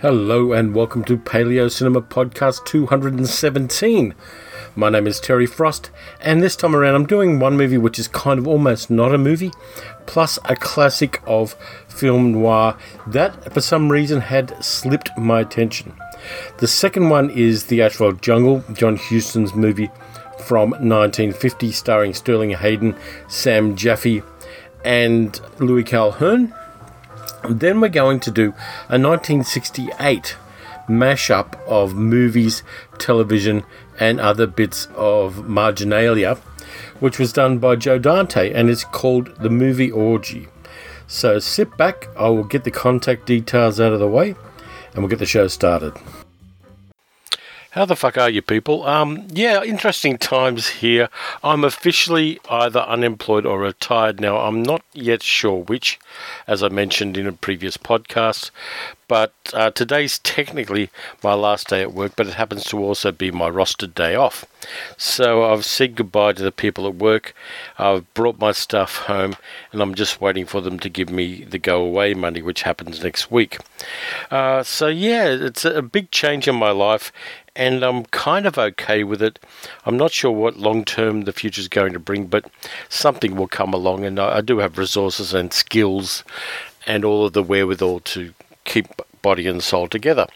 [0.00, 4.14] Hello and welcome to Paleo Cinema Podcast 217.
[4.76, 5.90] My name is Terry Frost,
[6.20, 9.18] and this time around I'm doing one movie which is kind of almost not a
[9.18, 9.50] movie,
[10.06, 11.54] plus a classic of
[11.88, 12.78] film noir
[13.08, 15.92] that for some reason had slipped my attention.
[16.58, 19.90] The second one is The Asphalt Jungle, John Huston's movie
[20.38, 22.94] from 1950, starring Sterling Hayden,
[23.26, 24.22] Sam Jaffe,
[24.84, 26.54] and Louis Calhern.
[27.48, 28.48] Then we're going to do
[28.88, 30.36] a 1968
[30.88, 32.62] mashup of movies,
[32.98, 33.64] television,
[34.00, 36.36] and other bits of marginalia,
[37.00, 40.48] which was done by Joe Dante, and it's called The Movie Orgy.
[41.06, 44.34] So sit back, I will get the contact details out of the way,
[44.92, 45.94] and we'll get the show started.
[47.72, 48.86] How the fuck are you people?
[48.86, 51.10] Um, yeah, interesting times here.
[51.44, 54.38] I'm officially either unemployed or retired now.
[54.38, 55.98] I'm not yet sure which,
[56.46, 58.50] as I mentioned in a previous podcast.
[59.06, 60.90] But uh, today's technically
[61.22, 64.44] my last day at work, but it happens to also be my rostered day off.
[64.98, 67.34] So I've said goodbye to the people at work.
[67.78, 69.36] I've brought my stuff home,
[69.72, 73.02] and I'm just waiting for them to give me the go away money, which happens
[73.02, 73.58] next week.
[74.30, 77.10] Uh, so yeah, it's a big change in my life,
[77.58, 79.38] and I'm kind of okay with it.
[79.84, 82.50] I'm not sure what long term the future is going to bring, but
[82.88, 86.24] something will come along, and I, I do have resources and skills
[86.86, 88.32] and all of the wherewithal to
[88.64, 90.26] keep body and soul together.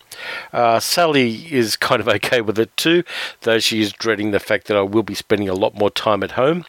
[0.52, 3.04] Uh, Sally is kind of okay with it too,
[3.42, 6.22] though she is dreading the fact that I will be spending a lot more time
[6.22, 6.64] at home.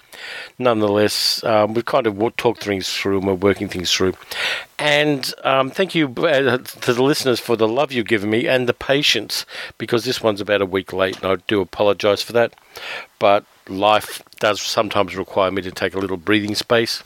[0.60, 4.14] Nonetheless, um, we've kind of talked things through and we're working things through.
[4.78, 8.68] And um, thank you uh, to the listeners for the love you've given me and
[8.68, 9.46] the patience,
[9.78, 12.54] because this one's about a week late, and I do apologise for that.
[13.20, 17.04] But life does sometimes require me to take a little breathing space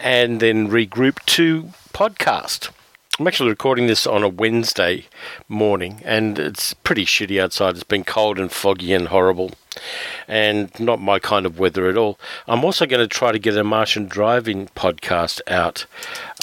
[0.00, 2.70] and then regroup to podcast.
[3.18, 5.06] I'm actually recording this on a Wednesday
[5.48, 7.74] morning, and it's pretty shitty outside.
[7.74, 9.52] It's been cold and foggy and horrible,
[10.28, 12.18] and not my kind of weather at all.
[12.46, 15.86] I'm also going to try to get a Martian Drive-In podcast out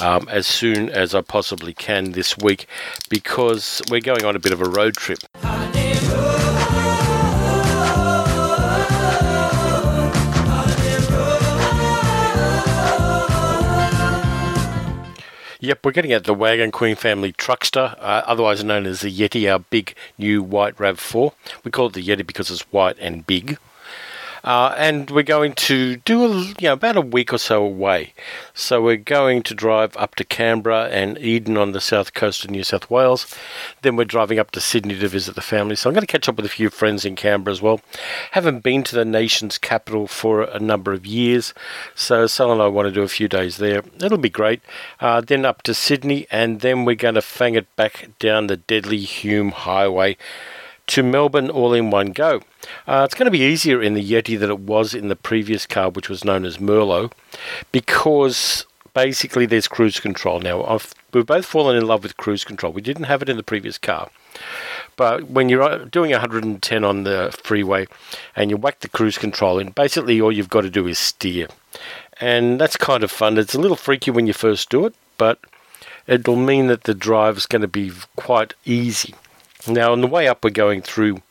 [0.01, 2.65] um, as soon as I possibly can this week
[3.07, 5.19] because we're going on a bit of a road trip.
[15.63, 19.49] Yep, we're getting at the Wagon Queen family truckster, uh, otherwise known as the Yeti,
[19.49, 21.31] our big new white RAV4.
[21.63, 23.57] We call it the Yeti because it's white and big.
[24.43, 28.13] Uh, and we're going to do a, you know, about a week or so away.
[28.53, 32.51] So we're going to drive up to Canberra and Eden on the south coast of
[32.51, 33.33] New South Wales.
[33.83, 35.75] Then we're driving up to Sydney to visit the family.
[35.75, 37.79] So I'm going to catch up with a few friends in Canberra as well.
[38.31, 41.53] Haven't been to the nation's capital for a number of years,
[41.95, 43.83] so Sal and I want to do a few days there.
[44.01, 44.61] It'll be great.
[44.99, 48.57] Uh, then up to Sydney, and then we're going to fang it back down the
[48.57, 50.17] deadly Hume Highway
[50.87, 52.41] to Melbourne all in one go.
[52.87, 55.65] Uh, it's going to be easier in the Yeti than it was in the previous
[55.65, 57.11] car, which was known as Merlot,
[57.71, 60.63] because basically there's cruise control now.
[60.63, 62.73] I've, we've both fallen in love with cruise control.
[62.73, 64.09] We didn't have it in the previous car.
[64.95, 67.87] But when you're uh, doing 110 on the freeway
[68.35, 71.47] and you whack the cruise control in, basically all you've got to do is steer.
[72.19, 73.37] And that's kind of fun.
[73.37, 75.39] It's a little freaky when you first do it, but
[76.07, 79.15] it'll mean that the drive is going to be quite easy.
[79.67, 81.21] Now, on the way up, we're going through,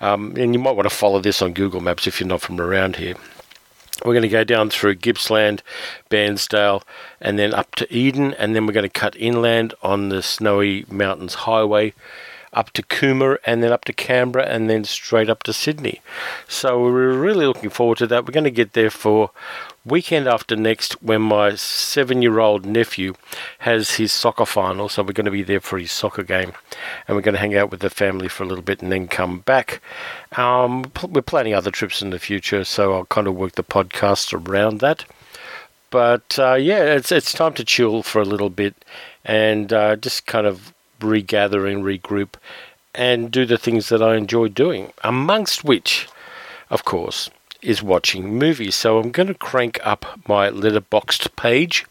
[0.00, 2.60] um, and you might want to follow this on Google Maps if you're not from
[2.60, 3.14] around here.
[4.04, 5.62] We're going to go down through Gippsland,
[6.10, 6.82] Bairnsdale,
[7.20, 10.84] and then up to Eden, and then we're going to cut inland on the Snowy
[10.90, 11.94] Mountains Highway
[12.56, 16.00] up to Cooma and then up to Canberra and then straight up to Sydney.
[16.48, 18.24] So we're really looking forward to that.
[18.24, 19.30] We're going to get there for
[19.84, 23.14] weekend after next when my seven year old nephew
[23.60, 24.88] has his soccer final.
[24.88, 26.52] So we're going to be there for his soccer game
[27.06, 29.06] and we're going to hang out with the family for a little bit and then
[29.06, 29.82] come back.
[30.36, 34.32] Um, we're planning other trips in the future, so I'll kind of work the podcast
[34.32, 35.04] around that.
[35.90, 38.74] But uh, yeah, it's it's time to chill for a little bit
[39.24, 42.34] and uh, just kind of regather and regroup
[42.94, 46.08] and do the things that I enjoy doing, amongst which,
[46.70, 47.30] of course,
[47.62, 48.74] is watching movies.
[48.74, 51.84] So I'm going to crank up my Letterboxd page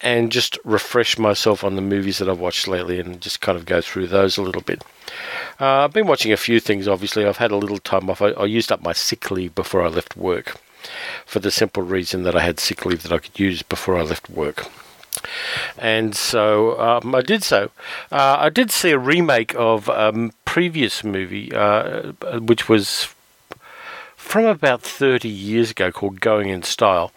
[0.00, 3.66] and just refresh myself on the movies that I've watched lately and just kind of
[3.66, 4.82] go through those a little bit.
[5.60, 7.26] Uh, I've been watching a few things, obviously.
[7.26, 8.22] I've had a little time off.
[8.22, 10.56] I, I used up my sick leave before I left work
[11.26, 14.02] for the simple reason that I had sick leave that I could use before I
[14.02, 14.66] left work.
[15.78, 17.70] And so um, I did so.
[18.12, 23.08] Uh, I did see a remake of a um, previous movie, uh, which was
[24.16, 27.12] from about 30 years ago called Going in Style.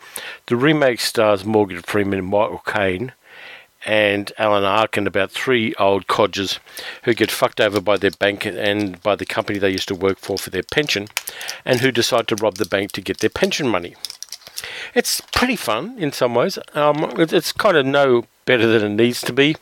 [0.48, 3.12] The remake stars Morgan Freeman and Michael Caine,
[3.86, 6.60] and Alan Arkin about three old codgers
[7.04, 10.18] who get fucked over by their bank and by the company they used to work
[10.20, 11.08] for for their pension,
[11.66, 13.96] and who decide to rob the bank to get their pension money.
[14.94, 16.58] It's pretty fun in some ways.
[16.74, 19.56] Um, it's kind of no better than it needs to be.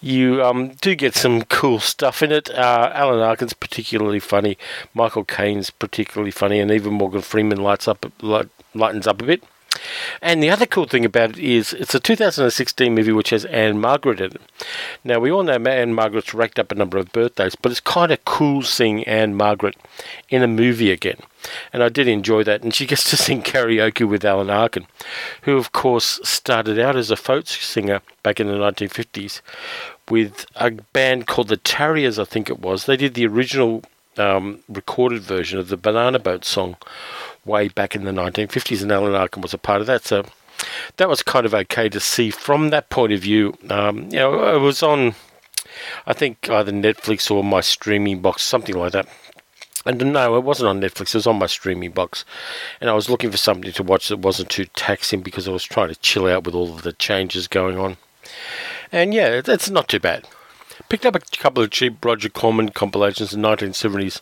[0.00, 2.50] You um, do get some cool stuff in it.
[2.50, 4.58] Uh, Alan Arkin's particularly funny.
[4.94, 9.44] Michael Caine's particularly funny, and even Morgan Freeman lights up, light, lightens up a bit.
[10.20, 14.20] And the other cool thing about it is it's a 2016 movie which has Ann-Margret
[14.20, 14.42] in it.
[15.04, 18.24] Now, we all know Ann-Margret's racked up a number of birthdays, but it's kind of
[18.24, 19.76] cool seeing Ann-Margret
[20.28, 21.18] in a movie again.
[21.72, 22.62] And I did enjoy that.
[22.62, 24.86] And she gets to sing karaoke with Alan Arkin,
[25.42, 29.40] who, of course, started out as a folk singer back in the 1950s
[30.08, 32.86] with a band called the Tarriers, I think it was.
[32.86, 33.82] They did the original
[34.18, 36.76] um, recorded version of the Banana Boat song
[37.44, 40.04] way back in the 1950s, and Alan Arkin was a part of that.
[40.04, 40.24] So
[40.96, 43.54] that was kind of okay to see from that point of view.
[43.68, 45.14] Um, you know, it was on,
[46.06, 49.08] I think, either Netflix or my streaming box, something like that.
[49.84, 51.08] And no, it wasn't on Netflix.
[51.08, 52.24] It was on my streaming box,
[52.80, 55.64] and I was looking for something to watch that wasn't too taxing because I was
[55.64, 57.96] trying to chill out with all of the changes going on.
[58.92, 60.28] And yeah, it's not too bad.
[60.88, 64.20] Picked up a couple of cheap Roger Corman compilations in 1970s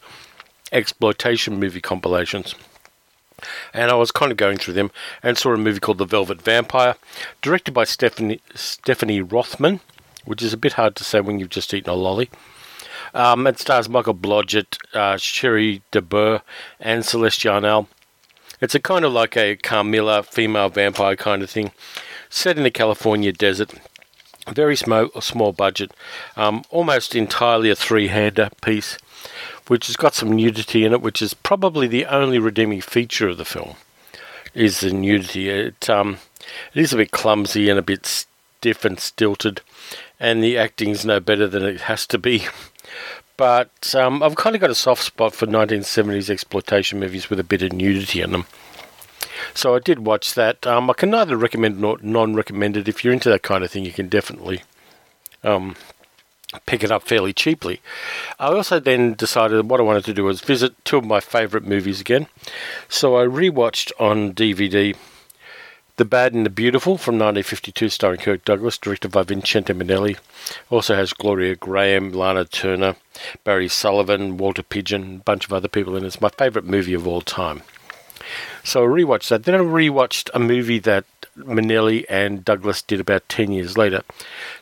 [0.73, 2.55] exploitation movie compilations
[3.73, 4.91] and I was kind of going through them
[5.23, 6.97] and saw a movie called The Velvet Vampire,
[7.43, 9.81] directed by Stephanie, Stephanie Rothman,
[10.25, 12.31] which is a bit hard to say when you've just eaten a lolly.
[13.15, 16.43] Um, it stars Michael Blodgett, uh, Cherie de Burgh,
[16.79, 17.87] and Celeste Yarnall.
[18.61, 21.73] It's a kind of like a Carmilla female vampire kind of thing,
[22.29, 23.73] set in the California desert.
[24.49, 25.93] Very small, small budget,
[26.37, 28.99] um, almost entirely a three-hander piece
[29.71, 33.39] which has got some nudity in it, which is probably the only redeeming feature of
[33.39, 33.77] the film.
[34.53, 35.49] Is the nudity?
[35.49, 36.19] It um,
[36.75, 39.61] it is a bit clumsy and a bit stiff and stilted,
[40.19, 42.47] and the acting's no better than it has to be.
[43.37, 47.45] But um, I've kind of got a soft spot for 1970s exploitation movies with a
[47.45, 48.45] bit of nudity in them.
[49.55, 50.67] So I did watch that.
[50.67, 52.87] Um, I can neither recommend nor non-recommend it.
[52.87, 54.61] If you're into that kind of thing, you can definitely
[55.43, 55.75] um,
[56.67, 57.81] pick it up fairly cheaply.
[58.39, 61.67] I also then decided what I wanted to do was visit two of my favourite
[61.67, 62.27] movies again.
[62.89, 64.97] So I rewatched on DVD
[65.97, 70.17] The Bad and the Beautiful from 1952, starring Kirk Douglas, directed by Vincente Minnelli.
[70.71, 72.97] Also has Gloria Grahame, Lana Turner,
[73.45, 76.03] Barry Sullivan, Walter Pidgeon, a bunch of other people it.
[76.03, 77.63] It's my favourite movie of all time.
[78.65, 79.45] So I rewatched that.
[79.45, 81.05] Then I rewatched a movie that
[81.37, 84.03] Minnelli and Douglas did about 10 years later,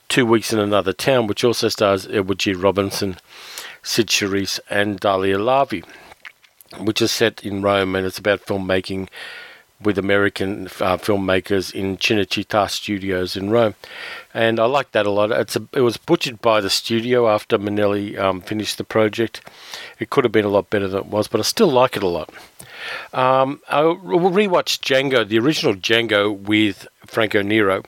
[0.08, 2.54] Two Weeks in Another Town, which also stars Edward G.
[2.54, 3.16] Robinson,
[3.82, 5.84] Cyd Charisse, and Daliah Lavi,
[6.82, 9.08] which is set in Rome and it's about filmmaking
[9.80, 13.74] with American uh, filmmakers in Cinecittà Studios in Rome,
[14.34, 15.30] and I like that a lot.
[15.30, 19.40] It's a, it was butchered by the studio after Minnelli um, finished the project.
[20.00, 22.02] It could have been a lot better than it was, but I still like it
[22.02, 22.30] a lot.
[23.12, 27.84] Um, I rewatched Django, the original Django with Franco Nero,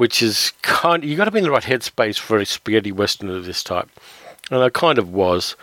[0.00, 1.04] which is kind.
[1.04, 3.90] You got to be in the right headspace for a spaghetti western of this type,
[4.50, 5.56] and I kind of was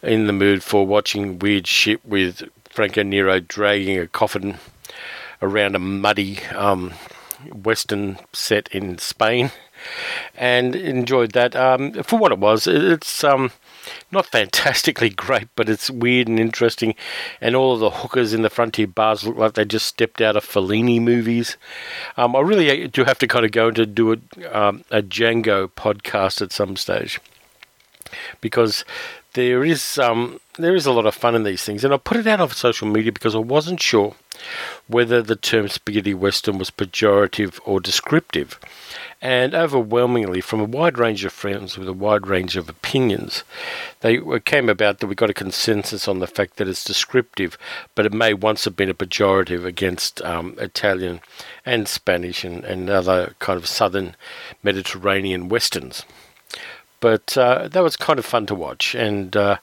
[0.00, 4.58] in the mood for watching weird shit with Franco Nero dragging a coffin
[5.42, 6.92] around a muddy um,
[7.52, 9.50] western set in Spain,
[10.36, 12.68] and enjoyed that um, for what it was.
[12.68, 13.50] It's um,
[14.10, 16.94] not fantastically great, but it's weird and interesting.
[17.40, 20.36] And all of the hookers in the frontier bars look like they just stepped out
[20.36, 21.56] of Fellini movies.
[22.16, 24.18] Um, I really do have to kind of go into do a,
[24.58, 27.20] um, a Django podcast at some stage
[28.40, 28.84] because
[29.34, 32.16] there is um, there is a lot of fun in these things, and I put
[32.16, 34.14] it out on social media because I wasn't sure
[34.88, 38.58] whether the term spaghetti western was pejorative or descriptive
[39.22, 43.44] and overwhelmingly from a wide range of friends with a wide range of opinions,
[44.00, 47.58] they came about that we got a consensus on the fact that it's descriptive,
[47.94, 51.20] but it may once have been a pejorative against um, Italian
[51.66, 54.16] and Spanish and, and other kind of southern
[54.62, 56.04] Mediterranean westerns.
[57.00, 59.58] But uh, that was kind of fun to watch and uh,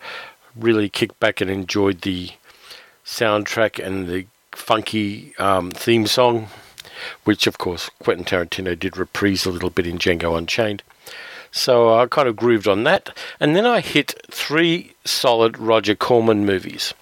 [0.56, 2.30] really kicked back and enjoyed the
[3.06, 6.48] soundtrack and the funky um, theme song
[7.24, 10.84] which of course Quentin Tarantino did reprise a little bit in Django Unchained.
[11.52, 13.16] So I kind of grooved on that.
[13.40, 16.94] And then I hit three solid Roger Corman movies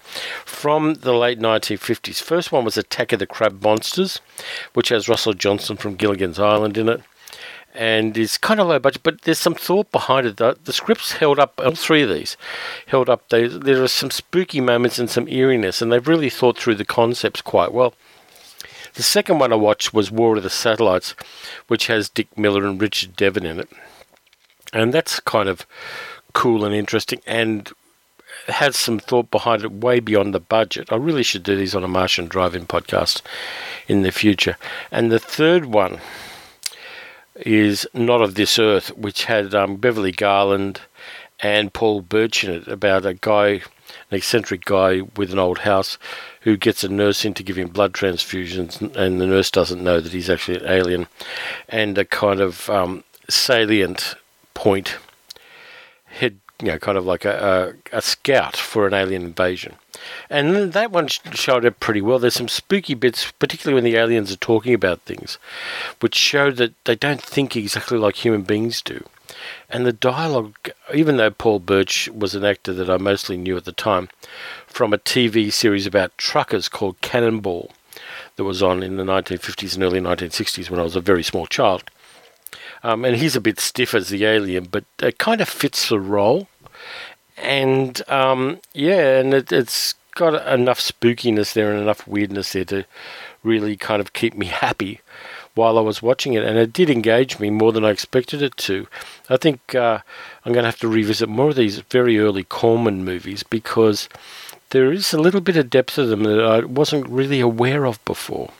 [0.44, 2.22] from the late 1950s.
[2.22, 4.20] First one was Attack of the Crab Monsters,
[4.74, 7.02] which has Russell Johnson from Gilligan's Island in it.
[7.74, 10.38] And it's kind of low budget, but there's some thought behind it.
[10.38, 12.38] The, the scripts held up, all three of these
[12.86, 13.28] held up.
[13.28, 16.86] They, there are some spooky moments and some eeriness, and they've really thought through the
[16.86, 17.92] concepts quite well.
[18.96, 21.14] The second one I watched was War of the Satellites,
[21.68, 23.68] which has Dick Miller and Richard Devon in it.
[24.72, 25.66] And that's kind of
[26.32, 27.70] cool and interesting and
[28.48, 30.90] has some thought behind it way beyond the budget.
[30.90, 33.20] I really should do these on a Martian Drive-In podcast
[33.86, 34.56] in the future.
[34.90, 36.00] And the third one
[37.34, 40.80] is Not of This Earth, which had um, Beverly Garland
[41.40, 43.60] and Paul Birch in it about a guy
[44.10, 45.98] an eccentric guy with an old house
[46.46, 49.98] who gets a nurse in to give him blood transfusions, and the nurse doesn't know
[49.98, 51.08] that he's actually an alien.
[51.68, 54.14] And a kind of um, salient
[54.54, 54.96] point,
[56.04, 59.74] head, you know, kind of like a, a, a scout for an alien invasion.
[60.30, 62.20] And that one showed up pretty well.
[62.20, 65.38] There's some spooky bits, particularly when the aliens are talking about things,
[65.98, 69.04] which show that they don't think exactly like human beings do.
[69.68, 73.64] And the dialogue, even though Paul Birch was an actor that I mostly knew at
[73.64, 74.08] the time,
[74.66, 77.72] from a TV series about truckers called Cannonball
[78.36, 81.46] that was on in the 1950s and early 1960s when I was a very small
[81.46, 81.84] child.
[82.82, 85.98] Um, and he's a bit stiff as the alien, but it kind of fits the
[85.98, 86.48] role.
[87.36, 92.84] And um, yeah, and it, it's got enough spookiness there and enough weirdness there to
[93.42, 95.00] really kind of keep me happy
[95.56, 98.56] while I was watching it, and it did engage me more than I expected it
[98.58, 98.86] to.
[99.28, 99.98] I think uh,
[100.44, 104.08] I'm going to have to revisit more of these very early Corman movies because
[104.70, 108.04] there is a little bit of depth to them that I wasn't really aware of
[108.04, 108.52] before,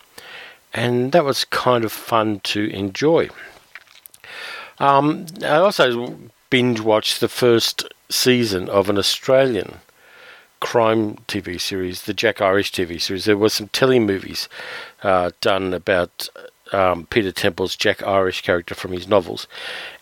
[0.73, 3.29] and that was kind of fun to enjoy.
[4.79, 6.17] Um, I also
[6.51, 9.81] binge watched the first season of an Australian
[10.61, 13.25] crime TV series, the Jack Irish TV series.
[13.25, 14.49] There were some telly movies
[15.03, 16.29] uh, done about
[16.73, 19.47] um, Peter Temple's Jack Irish character from his novels.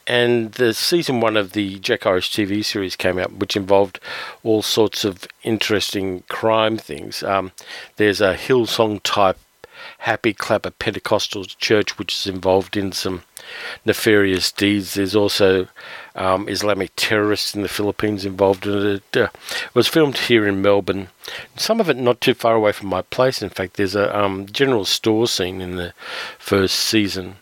[0.06, 4.00] And the season one of the Jack Irish TV series came out, which involved
[4.42, 7.22] all sorts of interesting crime things.
[7.22, 7.52] Um,
[7.96, 9.38] there's a Hillsong type
[10.04, 13.22] happy clapper Pentecostal church which is involved in some
[13.86, 14.94] nefarious deeds.
[14.94, 15.66] There's also
[16.14, 19.16] um, Islamic terrorists in the Philippines involved in it.
[19.16, 19.28] Uh,
[19.64, 21.08] it was filmed here in Melbourne.
[21.56, 23.42] Some of it not too far away from my place.
[23.42, 25.94] In fact, there's a um, general store scene in the
[26.38, 27.36] first season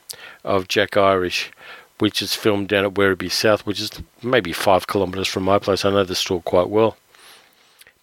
[0.44, 1.50] of Jack Irish,
[1.98, 3.90] which is filmed down at Werribee South, which is
[4.22, 5.84] maybe five kilometres from my place.
[5.84, 6.96] I know the store quite well.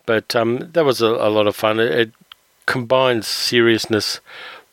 [0.06, 1.80] But um, that was a, a, lot of fun.
[1.80, 2.12] It, it
[2.70, 4.20] combines seriousness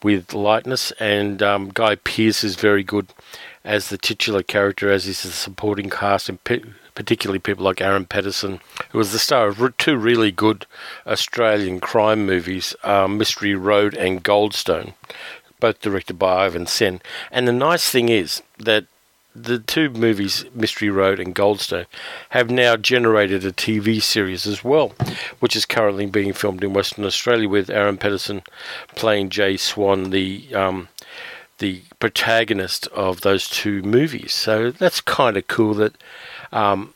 [0.02, 3.06] with lightness, and um, Guy Pearce is very good
[3.64, 6.60] as the titular character, as is the supporting cast, and pe-
[6.94, 8.60] particularly people like Aaron Pedersen,
[8.90, 10.66] who was the star of two really good
[11.06, 14.92] Australian crime movies, um, Mystery Road and Goldstone,
[15.58, 17.00] both directed by Ivan Sen.
[17.32, 18.84] And the nice thing is that
[19.42, 21.86] the two movies, Mystery Road and Goldstone,
[22.30, 24.92] have now generated a TV series as well,
[25.40, 28.42] which is currently being filmed in Western Australia with Aaron Pedersen
[28.94, 30.88] playing Jay Swan, the um,
[31.58, 34.34] the protagonist of those two movies.
[34.34, 35.94] So that's kind of cool that
[36.52, 36.92] um,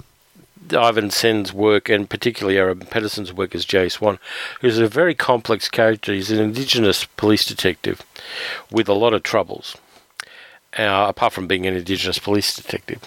[0.71, 4.19] Ivan Sen's work, and particularly Aaron Pedersen's work as Jay Swan,
[4.61, 6.13] who's a very complex character.
[6.13, 8.03] He's an Indigenous police detective
[8.71, 9.77] with a lot of troubles,
[10.79, 13.01] uh, apart from being an Indigenous police detective.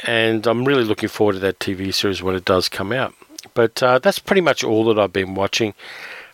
[0.00, 3.14] And I'm really looking forward to that TV series when it does come out.
[3.54, 5.74] But uh, that's pretty much all that I've been watching.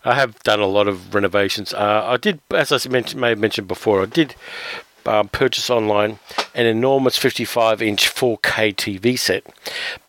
[0.05, 1.73] I have done a lot of renovations.
[1.73, 4.35] Uh, I did, as I mentioned, may have mentioned before, I did
[5.07, 6.19] um, purchase online
[6.55, 9.45] an enormous 55 inch 4K TV set,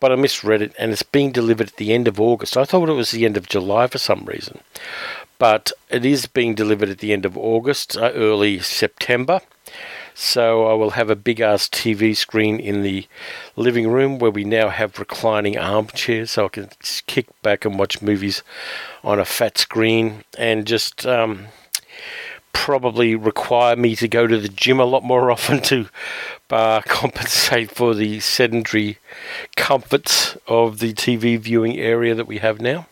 [0.00, 2.56] but I misread it and it's being delivered at the end of August.
[2.56, 4.60] I thought it was the end of July for some reason,
[5.38, 9.40] but it is being delivered at the end of August, uh, early September.
[10.18, 13.06] So I will have a big ass TV screen in the
[13.54, 16.70] living room where we now have reclining armchairs so I can
[17.06, 18.42] kick back and watch movies
[19.04, 21.48] on a fat screen and just um,
[22.54, 25.86] probably require me to go to the gym a lot more often to
[26.48, 28.96] uh, compensate for the sedentary
[29.54, 32.86] comforts of the TV viewing area that we have now.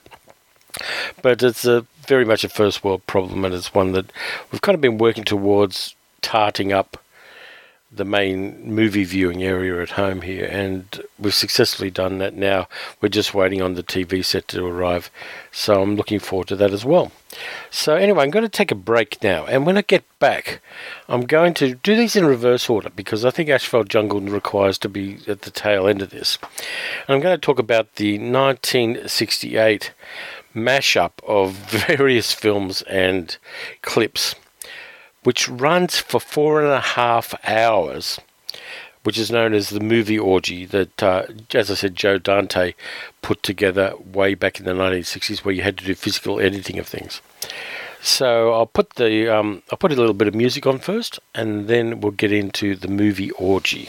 [1.23, 4.13] But it's a very much a first world problem, and it's one that
[4.53, 6.99] we've kind of been working towards tarting up
[7.97, 12.69] the main movie viewing area at home here, and we've successfully done that now.
[13.01, 15.11] We're just waiting on the TV set to arrive,
[15.53, 17.13] so I'm looking forward to that as well.
[17.71, 20.61] So, anyway, I'm going to take a break now, and when I get back,
[21.09, 24.89] I'm going to do these in reverse order because I think Asphalt Jungle requires to
[24.89, 26.39] be at the tail end of this.
[27.07, 29.93] And I'm going to talk about the 1968
[30.55, 31.53] mashup of
[31.87, 33.37] various films and
[33.83, 34.35] clips
[35.25, 38.21] which runs for four and a half hours,
[39.03, 42.75] which is known as the movie orgy that, uh, as I said, Joe Dante
[43.21, 46.87] put together way back in the 1960s, where you had to do physical editing of
[46.87, 47.21] things.
[48.01, 51.69] So I'll put the um, I'll put a little bit of music on first, and
[51.69, 53.89] then we'll get into the movie orgy.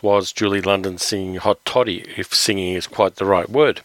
[0.00, 3.80] course, was Julie London singing Hot Toddy, if singing is quite the right word.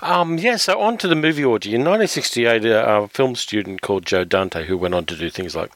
[0.00, 1.70] Um, yeah, so on to the movie orgy.
[1.70, 5.54] In 1968, a, a film student called Joe Dante, who went on to do things
[5.54, 5.70] like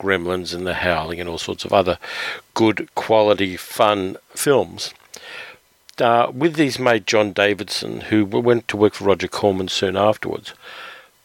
[0.00, 1.98] Gremlins and The Howling and all sorts of other
[2.54, 4.92] good quality, fun films,
[6.00, 10.54] uh, with his mate Jon Davison, who went to work for Roger Corman soon afterwards,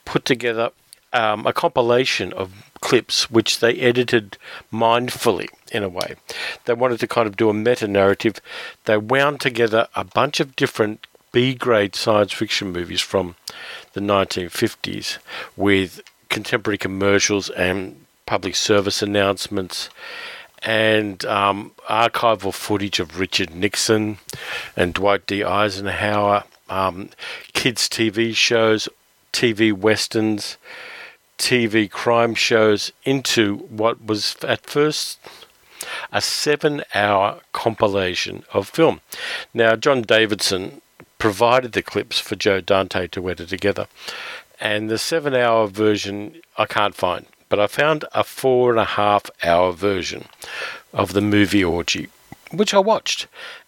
[0.05, 0.71] put together
[1.13, 4.37] um, a compilation of clips which they edited
[4.71, 6.15] mindfully in a way.
[6.65, 8.41] They wanted to kind of do a meta narrative.
[8.85, 13.35] They wound together a bunch of different B grade science fiction movies from
[13.93, 15.17] the 1950s
[15.55, 19.89] with contemporary commercials and public service announcements
[20.63, 24.17] and um, archival footage of Richard Nixon
[24.77, 25.43] and Dwight D.
[25.43, 27.09] Eisenhower, um,
[27.53, 28.87] kids' TV shows,
[29.33, 30.57] TV westerns,
[31.37, 35.19] TV crime shows into what was at first
[36.11, 39.01] a seven hour compilation of film.
[39.53, 40.81] Now, Jon Davison
[41.17, 43.87] provided the clips for Joe Dante to edit together,
[44.59, 48.85] and the seven hour version I can't find, but I found a four and a
[48.85, 50.25] half hour version
[50.93, 52.09] of the movie Orgy,
[52.51, 53.27] which I watched,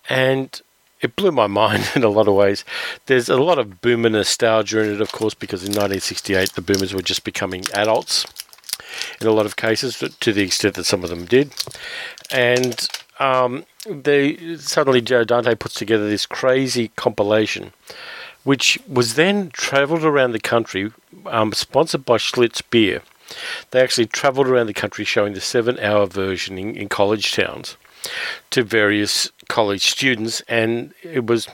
[0.09, 0.61] and
[1.01, 2.63] it blew my mind in a lot of ways.
[3.05, 6.93] There's a lot of boomer nostalgia in it, of course, because in 1968 the boomers
[6.93, 8.25] were just becoming adults
[9.19, 11.53] in a lot of cases, to the extent that some of them did.
[12.31, 12.87] And
[13.19, 17.73] um, they suddenly Joe Dante puts together this crazy compilation,
[18.43, 20.91] which was then travelled around the country,
[21.25, 23.01] um, sponsored by Schlitz Beer.
[23.71, 27.75] They actually travelled around the country showing the seven-hour version in, in college towns
[28.51, 31.47] to various college students, and it was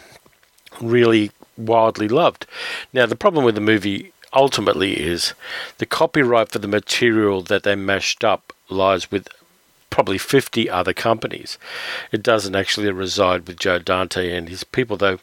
[0.80, 2.46] really wildly loved.
[2.94, 5.34] Now, the problem with the movie ultimately is
[5.78, 9.28] the copyright for the material that they mashed up lies with
[9.90, 11.58] probably 50 other companies.
[12.12, 15.20] It doesn't actually reside with Joe Dante and his people, though.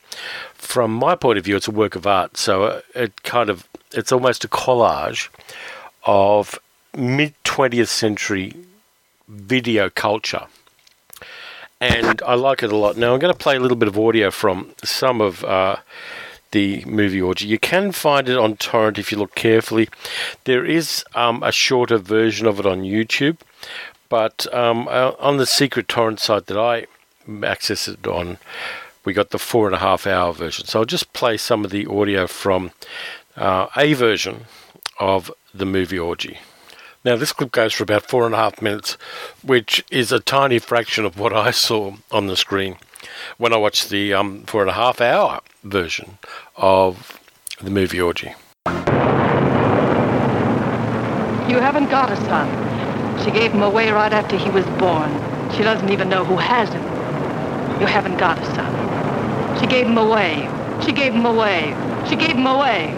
[0.55, 2.37] From my point of view, it's a work of art.
[2.37, 5.29] So uh, it kind of it's almost a collage
[6.05, 6.59] of
[6.97, 8.55] mid 20th century
[9.27, 10.47] video culture.
[11.81, 12.97] And I like it a lot.
[12.97, 15.77] Now I'm going to play a little bit of audio from some of uh,
[16.51, 17.47] the movie orgy.
[17.47, 19.89] You can find it on torrent if you look carefully.
[20.45, 23.39] There is um, a shorter version of it on YouTube,
[24.09, 26.87] but um, uh, on the secret torrent site that I
[27.45, 28.39] access it on,
[29.05, 30.67] we got the four and a half hour version.
[30.67, 32.73] So I'll just play some of the audio from
[33.37, 34.47] uh, a version
[34.99, 36.39] of the movie orgy.
[37.09, 38.99] Now, this clip goes for about four and a half minutes,
[39.43, 42.77] which is a tiny fraction of what I saw on the screen
[43.39, 46.19] when I watched the um, four and a half hour version
[46.59, 47.19] of
[47.63, 48.35] the movie Orgy.
[51.49, 53.25] You haven't got a son.
[53.25, 55.11] She gave him away right after he was born.
[55.57, 56.83] She doesn't even know who has him.
[57.81, 59.59] You haven't got a son.
[59.59, 60.47] She gave him away.
[60.85, 61.75] She gave him away.
[62.07, 62.93] She gave him away.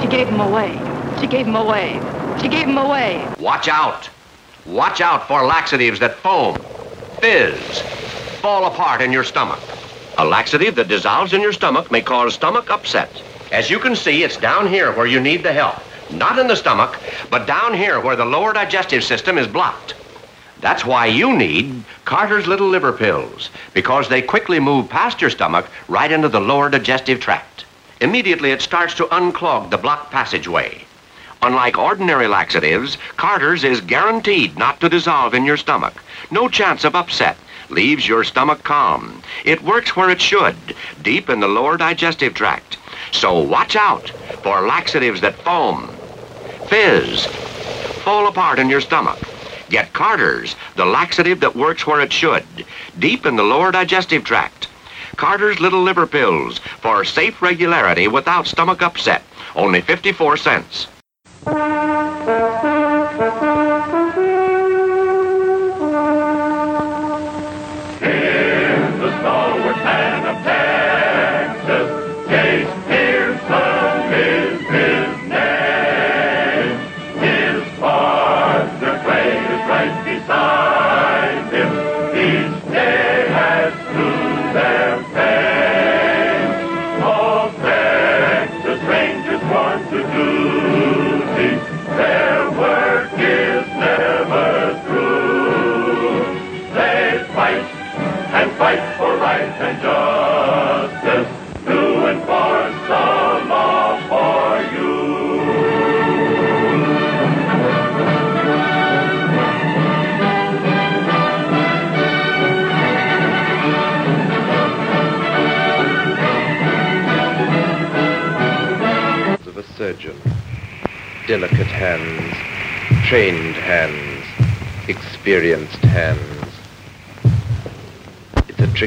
[0.00, 0.72] She gave him away.
[1.20, 2.19] She gave him away.
[2.38, 3.26] She gave him away.
[3.38, 4.08] Watch out.
[4.66, 6.56] Watch out for laxatives that foam,
[7.20, 7.80] fizz,
[8.40, 9.60] fall apart in your stomach.
[10.18, 13.10] A laxative that dissolves in your stomach may cause stomach upset.
[13.52, 15.76] As you can see, it's down here where you need the help.
[16.10, 16.98] Not in the stomach,
[17.30, 19.94] but down here where the lower digestive system is blocked.
[20.60, 25.66] That's why you need Carter's Little Liver Pills, because they quickly move past your stomach
[25.88, 27.64] right into the lower digestive tract.
[28.00, 30.84] Immediately, it starts to unclog the blocked passageway.
[31.42, 35.94] Unlike ordinary laxatives, Carter's is guaranteed not to dissolve in your stomach.
[36.30, 37.38] No chance of upset.
[37.70, 39.22] Leaves your stomach calm.
[39.44, 40.56] It works where it should,
[41.02, 42.76] deep in the lower digestive tract.
[43.10, 44.10] So watch out
[44.42, 45.88] for laxatives that foam,
[46.68, 47.24] fizz,
[48.04, 49.18] fall apart in your stomach.
[49.70, 52.44] Get Carter's, the laxative that works where it should,
[52.98, 54.68] deep in the lower digestive tract.
[55.16, 59.22] Carter's Little Liver Pills for safe regularity without stomach upset.
[59.54, 60.86] Only 54 cents.
[61.46, 61.79] In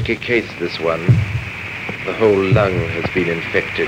[0.04, 1.06] tricky case, this one.
[2.06, 3.88] The whole lung has been infected.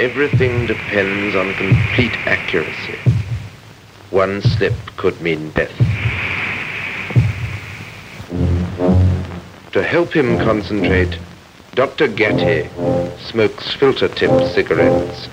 [0.00, 2.98] Everything depends on complete accuracy.
[4.10, 5.76] One slip could mean death.
[9.72, 11.18] To help him concentrate,
[11.74, 12.08] Dr.
[12.08, 12.68] Getty
[13.18, 15.28] smokes filter tip cigarettes.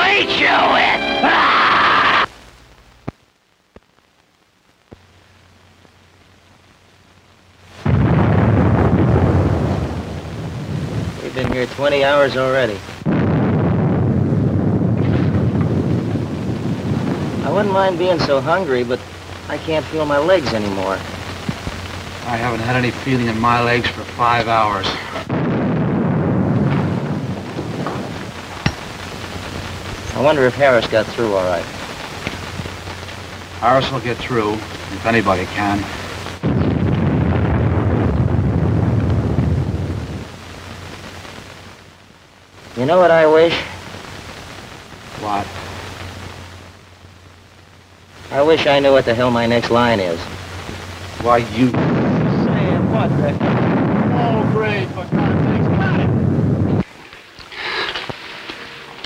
[0.00, 1.00] to eat you with.
[1.22, 2.26] Ah!
[11.22, 12.78] We've been here 20 hours already.
[17.44, 19.00] I wouldn't mind being so hungry, but
[19.48, 20.94] I can't feel my legs anymore.
[22.26, 24.86] I haven't had any feeling in my legs for five hours.
[30.20, 31.64] I wonder if Harris got through all right.
[33.62, 35.78] Harris will get through, if anybody can.
[42.76, 43.54] You know what I wish?
[45.22, 45.46] What?
[48.30, 50.20] I wish I knew what the hell my next line is.
[51.22, 51.70] Why, you...
[51.70, 53.36] Saying what, Rick?
[53.40, 56.10] Oh, great, for God's sakes, got it!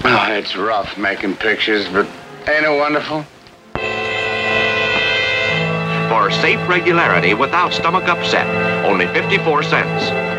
[0.07, 2.07] Oh, it's rough making pictures, but
[2.49, 3.23] ain't it wonderful?
[6.09, 8.47] For safe regularity without stomach upset.
[8.85, 10.35] Only 54 cents.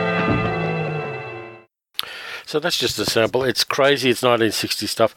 [2.45, 3.43] So that's just a sample.
[3.43, 4.09] It's crazy.
[4.09, 5.15] It's 1960 stuff.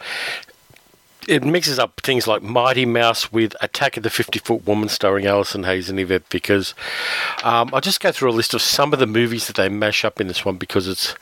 [1.27, 5.27] It mixes up things like Mighty Mouse with Attack of the 50 Foot Woman starring
[5.27, 6.75] Allison Hayes and Yvette Vickers.
[7.45, 10.07] Um, I'll just go through a list of some of the movies that they mash
[10.07, 11.15] up in this one because it's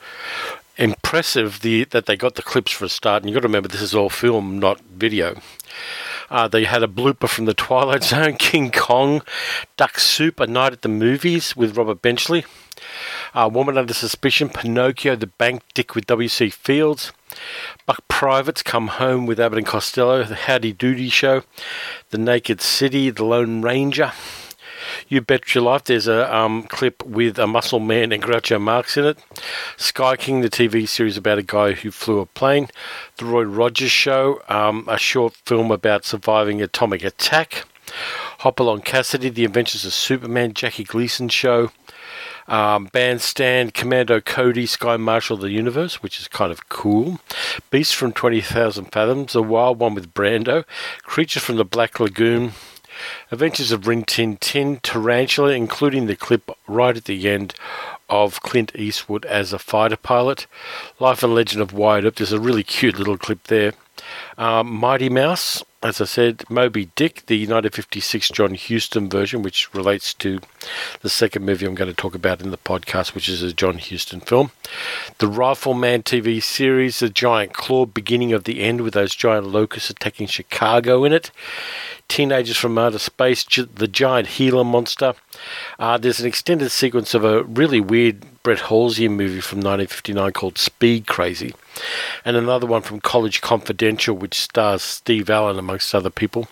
[0.77, 3.23] impressive the, that they got the clips for a start.
[3.23, 5.39] And you've got to remember, this is all film, not video.
[6.29, 9.21] Uh, they had a blooper from The Twilight Zone, King Kong,
[9.77, 12.45] Duck Soup, A Night at the Movies with Robert Benchley,
[13.33, 16.49] uh, Woman Under Suspicion, Pinocchio, The Bank Dick with W.C.
[16.49, 17.11] Fields,
[17.85, 21.43] Buck Privates Come Home with Abbott and Costello, The Howdy Doody Show,
[22.09, 24.11] The Naked City, The Lone Ranger,
[25.07, 28.97] You Bet Your Life, there's a um, clip with a muscle man and Groucho Marx
[28.97, 29.17] in it.
[29.77, 32.69] Sky King, the TV series about a guy who flew a plane.
[33.17, 37.65] The Roy Rogers Show, um, a short film about surviving atomic attack.
[38.39, 41.71] Hopalong Cassidy, The Adventures of Superman, Jackie Gleason Show.
[42.47, 47.19] Um, Bandstand, Commando Cody, Sky Marshal of the Universe, which is kind of cool.
[47.71, 50.63] Beast from 20,000 Fathoms, A Wild One with Brando.
[51.03, 52.53] Creature from the Black Lagoon.
[53.31, 57.53] Adventures of Rin Tin Tin, Tarantula, including the clip right at the end
[58.09, 60.47] of Clint Eastwood as a fighter pilot.
[60.99, 63.73] Life and Legend of Wyatt Earp, there's a really cute little clip there.
[64.37, 70.13] Um, Mighty Mouse, as I said, Moby Dick, the 1956 John Huston version, which relates
[70.15, 70.39] to
[71.01, 73.77] the second movie I'm going to talk about in the podcast, which is a John
[73.77, 74.51] Huston film.
[75.19, 79.91] The Rifleman TV series, The Giant Claw, beginning of the end with those giant locusts
[79.91, 81.29] attacking Chicago in it.
[82.07, 85.13] Teenagers from Outer Space, The Giant Gila Monster.
[85.77, 90.57] Uh, there's an extended sequence of a really weird Brett Halsey movie from 1959 called
[90.57, 91.53] Speed Crazy,
[92.23, 96.47] and another one from College Confidential, which stars Steve Allen amongst other people.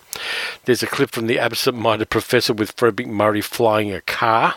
[0.65, 4.55] There's a clip from The Absent Minded Professor with Fred MacMurray flying a car.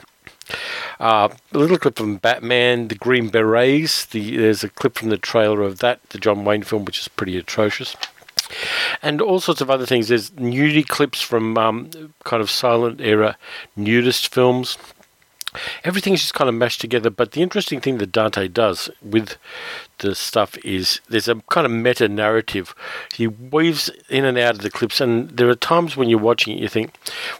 [0.98, 4.04] Uh, a little clip from Batman, The Green Berets.
[4.06, 7.06] The, there's a clip from the trailer of that, the John Wayne film, which is
[7.06, 7.94] pretty atrocious
[9.02, 10.08] and all sorts of other things.
[10.08, 11.90] There's nudity clips from um,
[12.24, 13.36] kind of silent era
[13.76, 14.76] nudist films.
[15.82, 17.10] Everything's just kind of mashed together.
[17.10, 19.36] But the interesting thing that Dante does with
[19.98, 22.74] the stuff is there's a kind of meta narrative.
[23.14, 26.56] He weaves in and out of the clips, and there are times when you're watching
[26.56, 26.94] it, you think,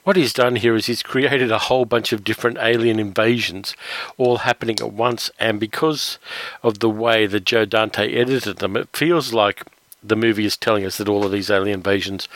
[0.05, 3.77] what he's done here is he's created a whole bunch of different alien invasions
[4.17, 5.31] all happening at once.
[5.39, 6.19] And because
[6.63, 9.65] of the way that Joe Dante edited them, it feels like
[10.09, 12.29] the movie is telling us that all of these alien invasions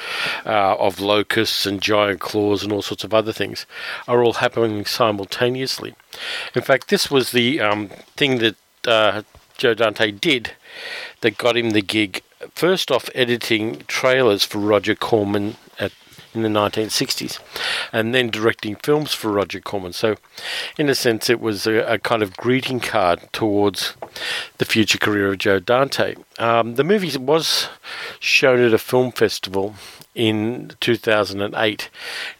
[0.47, 3.67] uh, of locusts and giant claws and all sorts of other things
[4.07, 5.95] are all happening simultaneously.
[6.55, 8.57] In fact, this was the um, thing that
[8.87, 9.23] uh,
[9.57, 10.53] Joe Dante did
[11.21, 12.23] that got him the gig.
[12.55, 15.93] First off, editing trailers for Roger Corman at
[16.35, 17.39] in the 1960s,
[17.93, 19.93] and then directing films for Roger Corman.
[19.93, 20.17] So,
[20.79, 23.95] in a sense, it was a, a kind of greeting card towards
[24.59, 26.15] the future career of Joe Dante.
[26.43, 27.69] Um, the movie was
[28.19, 29.77] shown at a film festival
[30.13, 31.91] in 2008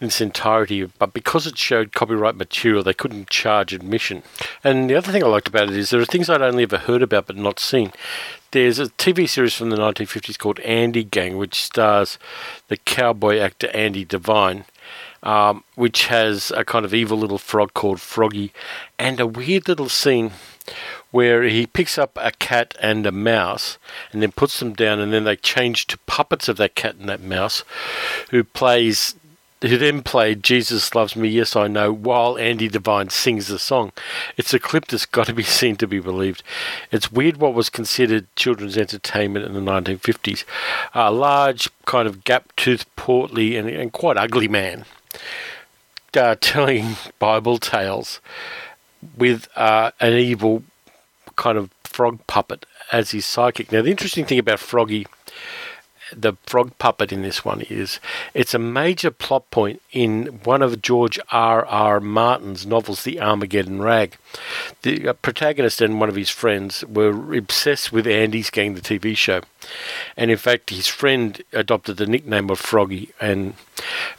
[0.01, 4.21] in its entirety, but because it showed copyright material, they couldn't charge admission.
[4.61, 6.79] And the other thing I liked about it is there are things I'd only ever
[6.79, 7.93] heard about but not seen.
[8.51, 12.19] There's a TV series from the 1950s called Andy Gang, which stars
[12.67, 14.65] the cowboy actor Andy Devine.
[15.23, 18.51] Um, which has a kind of evil little frog called Froggy,
[18.99, 20.33] and a weird little scene
[21.13, 23.77] where he picks up a cat and a mouse
[24.11, 27.07] and then puts them down, and then they change to puppets of that cat and
[27.07, 27.63] that mouse,
[28.31, 29.15] who plays.
[29.61, 33.93] Who then played Jesus Loves Me, Yes I Know, while Andy Devine sings the song.
[34.35, 36.43] It's a clip that's got to be seen to be believed.
[36.91, 40.43] It's weird what was considered children's entertainment in the 1950s.
[40.93, 44.83] A large, kind of gap toothed, portly, and, and quite ugly man
[46.17, 48.19] uh, telling Bible tales
[49.17, 50.63] with uh, an evil
[51.35, 53.71] kind of frog puppet as his psychic.
[53.71, 55.07] Now, the interesting thing about Froggy,
[56.11, 57.99] the frog puppet in this one, is
[58.33, 61.65] it's a major plot point in one of George R.
[61.65, 61.99] R.
[61.99, 64.17] Martin's novels, The Armageddon Rag.
[64.81, 69.15] The uh, protagonist and one of his friends were obsessed with Andy's Gang, the TV
[69.15, 69.41] show.
[70.17, 73.53] And in fact, his friend adopted the nickname of Froggy, and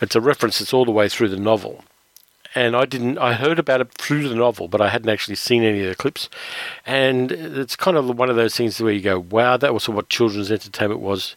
[0.00, 1.84] it's a reference that's all the way through the novel
[2.54, 3.18] and I didn't.
[3.18, 5.94] I heard about it through the novel, but I hadn't actually seen any of the
[5.94, 6.28] clips.
[6.86, 10.08] And it's kind of one of those things where you go, "Wow, that was what
[10.08, 11.36] children's entertainment was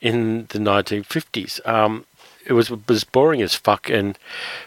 [0.00, 2.06] in the 1950s." Um,
[2.44, 4.18] it was was boring as fuck and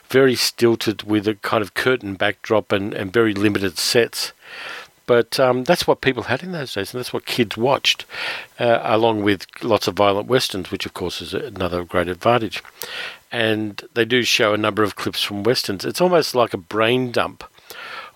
[0.10, 4.34] very stilted with a kind of curtain backdrop and, and very limited sets.
[5.08, 8.06] But um, that's what people had in those days, and that's what kids watched,
[8.60, 12.64] uh, along with lots of violent westerns, which of course is another great advantage
[13.32, 15.86] and they do show a number of clips from westerns.
[15.86, 17.44] It's almost like a brain dump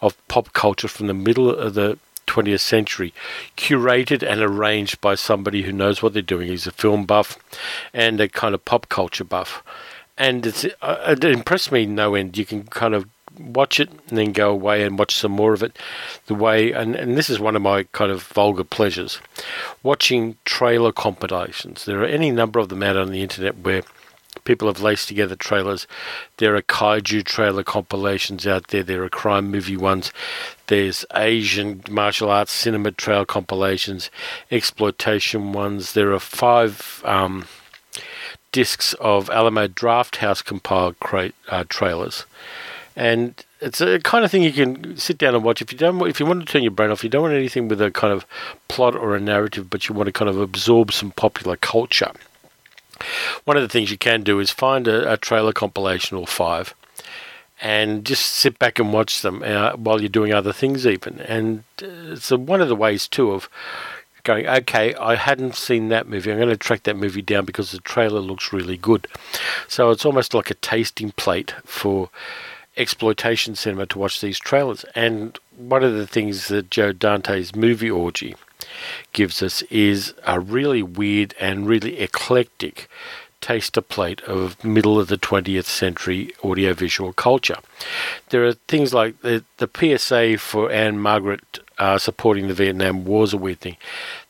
[0.01, 1.97] of pop culture from the middle of the
[2.27, 3.13] 20th century,
[3.55, 6.47] curated and arranged by somebody who knows what they're doing.
[6.47, 7.37] He's a film buff
[7.93, 9.63] and a kind of pop culture buff.
[10.17, 12.37] And it's, uh, it impressed me no end.
[12.37, 15.61] You can kind of watch it and then go away and watch some more of
[15.61, 15.77] it.
[16.27, 19.19] The way, and, and this is one of my kind of vulgar pleasures,
[19.83, 21.85] watching trailer compilations.
[21.85, 23.83] There are any number of them out on the internet where
[24.43, 25.87] people have laced together trailers.
[26.37, 28.83] There are kaiju trailer compilations out there.
[28.83, 30.11] There are crime movie ones.
[30.67, 34.09] There's Asian martial arts cinema trail compilations,
[34.51, 35.93] exploitation ones.
[35.93, 37.47] There are five um,
[38.51, 42.25] discs of Alamo Drafthouse compiled cra- uh, trailers.
[42.95, 46.07] and it's a kind of thing you can sit down and watch if you don't
[46.07, 48.13] if you want to turn your brain off you don't want anything with a kind
[48.13, 48.25] of
[48.67, 52.11] plot or a narrative but you want to kind of absorb some popular culture
[53.45, 56.73] one of the things you can do is find a, a trailer compilation or five
[57.61, 61.19] and just sit back and watch them uh, while you're doing other things even.
[61.21, 63.49] And uh, it's a, one of the ways too of
[64.23, 66.31] going okay i hadn't seen that movie.
[66.31, 69.07] I'm going to track that movie down because the trailer looks really good.
[69.67, 72.09] So it's almost like a tasting plate for
[72.75, 74.83] exploitation cinema to watch these trailers.
[74.95, 78.35] And one of the things that Joe Dante's movie orgy
[79.13, 82.89] gives us is a really weird and really eclectic
[83.41, 87.57] taster plate of middle of the 20th century audiovisual culture.
[88.29, 93.33] There are things like the, the PSA for Ann-Margret uh, supporting the Vietnam War is
[93.33, 93.77] a weird thing.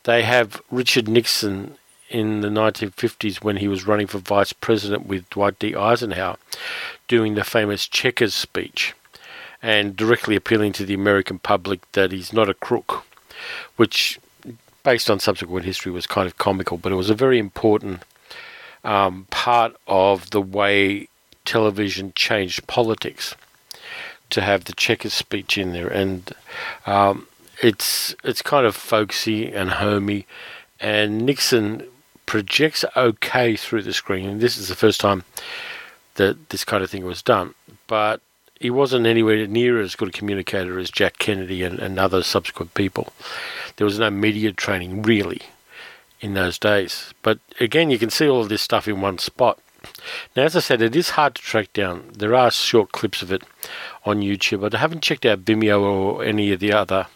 [0.04, 1.76] They have Richard Nixon
[2.10, 5.74] in the 1950s when he was running for vice president with Dwight D.
[5.74, 6.36] Eisenhower
[7.08, 8.94] doing the famous Checkers speech
[9.62, 13.04] and directly appealing to the American public that he's not a crook,
[13.76, 14.20] which,
[14.86, 18.04] based on subsequent history, was kind of comical, but it was a very important
[18.84, 21.08] um, part of the way
[21.44, 23.34] television changed politics
[24.30, 26.32] to have the Checkers speech in there, and
[26.86, 27.26] um,
[27.60, 30.24] it's it's kind of folksy and homey,
[30.78, 31.84] and Nixon
[32.26, 34.28] projects okay through the screen.
[34.28, 35.24] And this is the first time
[36.14, 37.54] that this kind of thing was done.
[37.88, 38.20] But
[38.60, 42.74] he wasn't anywhere near as good a communicator as Jack Kennedy and, and other subsequent
[42.74, 43.12] people.
[43.76, 45.42] There was no media training really
[46.20, 47.12] in those days.
[47.22, 49.58] But again, you can see all of this stuff in one spot.
[50.34, 52.10] Now, as I said, it is hard to track down.
[52.16, 53.42] There are short clips of it
[54.04, 57.06] on YouTube, but I haven't checked out Vimeo or any of the other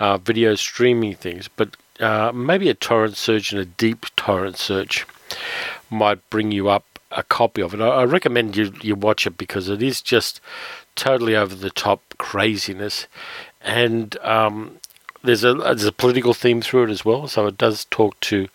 [0.00, 1.48] uh, video streaming things.
[1.48, 5.06] But uh, maybe a torrent search and a deep torrent search
[5.90, 7.80] might bring you up a copy of it.
[7.80, 10.40] I, I recommend you you watch it because it is just
[10.96, 13.06] totally over the top craziness,
[13.62, 14.78] and um,
[15.22, 17.26] there's a there's a political theme through it as well.
[17.26, 18.48] So it does talk to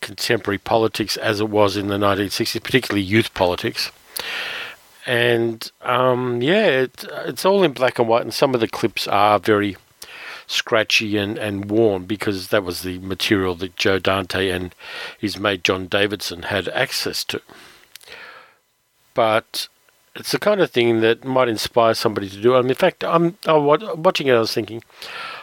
[0.00, 3.90] contemporary politics as it was in the 1960s, particularly youth politics.
[5.06, 9.08] And um, yeah, it, it's all in black and white, and some of the clips
[9.08, 9.76] are very
[10.46, 14.74] scratchy and, and worn because that was the material that Joe Dante and
[15.18, 17.40] his mate Jon Davison had access to
[19.18, 19.66] but
[20.14, 22.54] it's the kind of thing that might inspire somebody to do.
[22.54, 24.32] And in fact, I'm, I'm watching it.
[24.34, 24.84] I was thinking,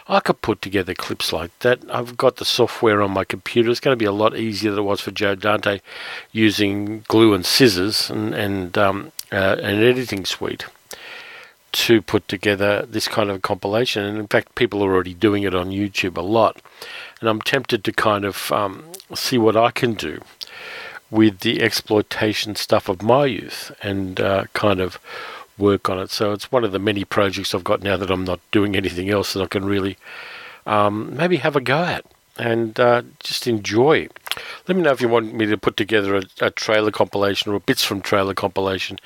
[0.08, 1.80] I could put together clips like that.
[1.90, 3.68] I've got the software on my computer.
[3.68, 5.80] It's going to be a lot easier than it was for Joe Dante
[6.32, 10.64] using glue and scissors and, and um, uh, an editing suite
[11.72, 14.06] to put together this kind of compilation.
[14.06, 16.62] And in fact, people are already doing it on YouTube a lot.
[17.20, 18.84] And I'm tempted to kind of um,
[19.14, 20.22] see what I can do
[21.10, 24.98] with the exploitation stuff of my youth and uh, kind of
[25.58, 26.10] work on it.
[26.10, 29.10] So it's one of the many projects I've got now that I'm not doing anything
[29.10, 29.96] else that I can really
[30.66, 32.04] um, maybe have a go at
[32.38, 34.08] and uh, just enjoy.
[34.68, 37.60] Let me know if you want me to put together a, a, trailer compilation or
[37.60, 38.98] bits from trailer compilation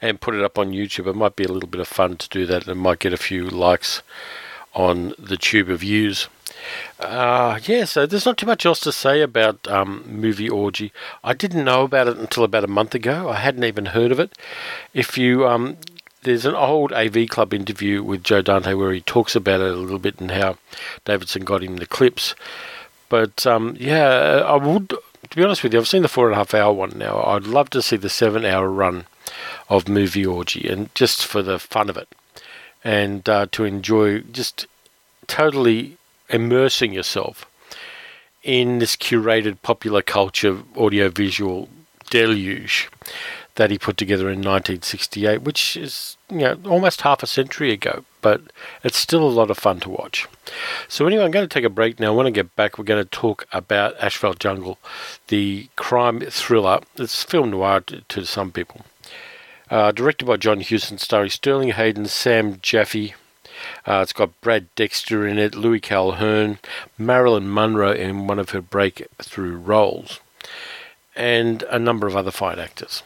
[0.00, 1.06] and put it up on YouTube.
[1.06, 3.18] It might be a little bit of fun to do that and might get a
[3.18, 4.02] few likes
[4.74, 6.28] on the tube of views.
[7.00, 10.92] Uh, yeah, so there's not too much else to say about um, Movie Orgy.
[11.22, 13.28] I didn't know about it until about a month ago.
[13.30, 14.36] I hadn't even heard of it.
[14.94, 15.76] If you, um,
[16.22, 19.76] there's an old AV Club interview with Joe Dante where he talks about it a
[19.76, 20.58] little bit and how
[21.04, 22.34] Davison got him the clips.
[23.08, 26.34] But um, yeah, I would, to be honest with you, I've seen the four and
[26.34, 27.22] a half hour one now.
[27.22, 29.06] I'd love to see the seven hour run
[29.68, 32.08] of Movie Orgy and just for the fun of it
[32.84, 34.66] and uh, to enjoy just
[35.26, 35.97] totally
[36.28, 37.46] immersing yourself
[38.42, 41.68] in this curated popular culture audiovisual
[42.10, 42.88] deluge
[43.58, 48.04] that he put together in 1968, which is you know almost half a century ago,
[48.22, 48.40] but
[48.84, 50.26] it's still a lot of fun to watch.
[50.86, 52.14] So anyway, I'm going to take a break now.
[52.14, 54.78] When I get back, we're going to talk about Asphalt Jungle,
[55.26, 56.80] the crime thriller.
[56.96, 58.82] It's film noir to, some people.
[59.70, 63.14] Uh, directed by John Huston, starring Sterling Hayden, Sam Jaffe,
[63.86, 66.58] uh, it's got Brad Dexter in it, Louis Calhern,
[66.96, 70.20] Marilyn Monroe in one of her breakthrough roles,
[71.16, 73.02] and a number of other fine actors.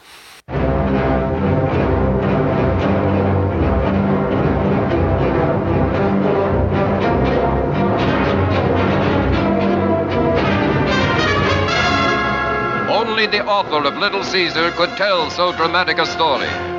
[12.91, 16.72] Only the author of Little Caesar could tell so dramatic a story.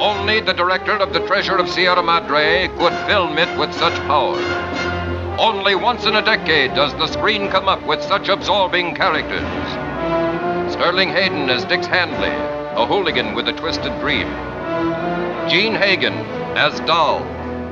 [0.00, 4.38] Only the director of The Treasure of Sierra Madre could film it with such power.
[5.38, 9.44] Only once in a decade does the screen come up with such absorbing characters.
[10.72, 12.30] Sterling Hayden as Dix Handley,
[12.80, 14.26] a hooligan with a twisted dream.
[15.50, 16.14] Jean Hagen,
[16.56, 17.20] as Doll,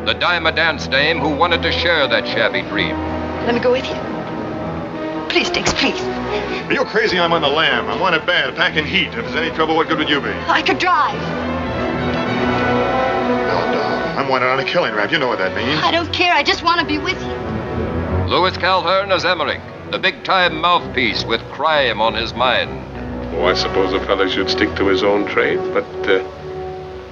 [0.05, 2.95] the dime a dance dame who wanted to share that shabby dream.
[3.47, 3.97] Let me go with you.
[5.31, 5.99] Please, Dix, please.
[6.68, 7.18] Are you crazy?
[7.18, 7.89] I'm on the lam.
[7.89, 9.09] I want it bad, packing heat.
[9.09, 10.29] If there's any trouble, what good would you be?
[10.29, 11.58] I could drive.
[14.29, 14.45] No, Doll.
[14.45, 15.12] I'm wanted on a killing rap.
[15.12, 15.81] You know what that means.
[15.83, 16.33] I don't care.
[16.33, 17.35] I just want to be with you.
[18.29, 19.61] Louis Calhern as Emmerich,
[19.91, 22.70] the big time mouthpiece with crime on his mind.
[23.35, 26.22] Oh, I suppose a fellow should stick to his own trade, but uh,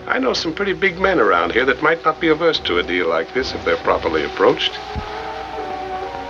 [0.06, 2.82] I know some pretty big men around here that might not be averse to a
[2.82, 4.74] deal like this if they're properly approached.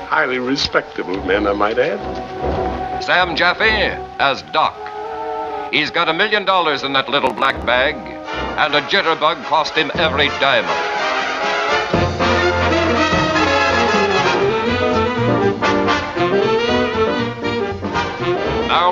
[0.07, 3.03] Highly respectable men, I might add.
[3.03, 3.65] Sam Jaffe
[4.19, 4.75] as Doc.
[5.73, 7.97] He's got a million dollars in that little black bag,
[8.59, 10.97] and a jitterbug cost him every diamond.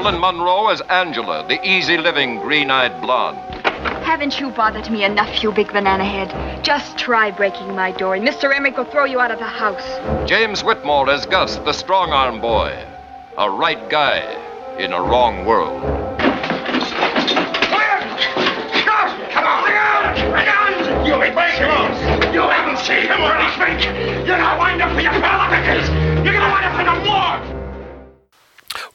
[0.05, 3.39] Marilyn Monroe as Angela, the easy living, green eyed blonde.
[4.05, 6.63] Haven't you bothered me enough, you big banana head?
[6.63, 8.55] Just try breaking my door, and Mr.
[8.55, 10.29] Emmerich will throw you out of the house.
[10.29, 12.77] James Whitmore as Gus, the strong arm boy.
[13.39, 14.21] A right guy
[14.79, 16.14] in a wrong world.
[21.05, 22.35] You break him off!
[22.35, 23.85] You haven't seen him already, Spink!
[24.27, 25.89] You're gonna wind up for your pickers!
[26.25, 27.65] You're gonna wind up for the war!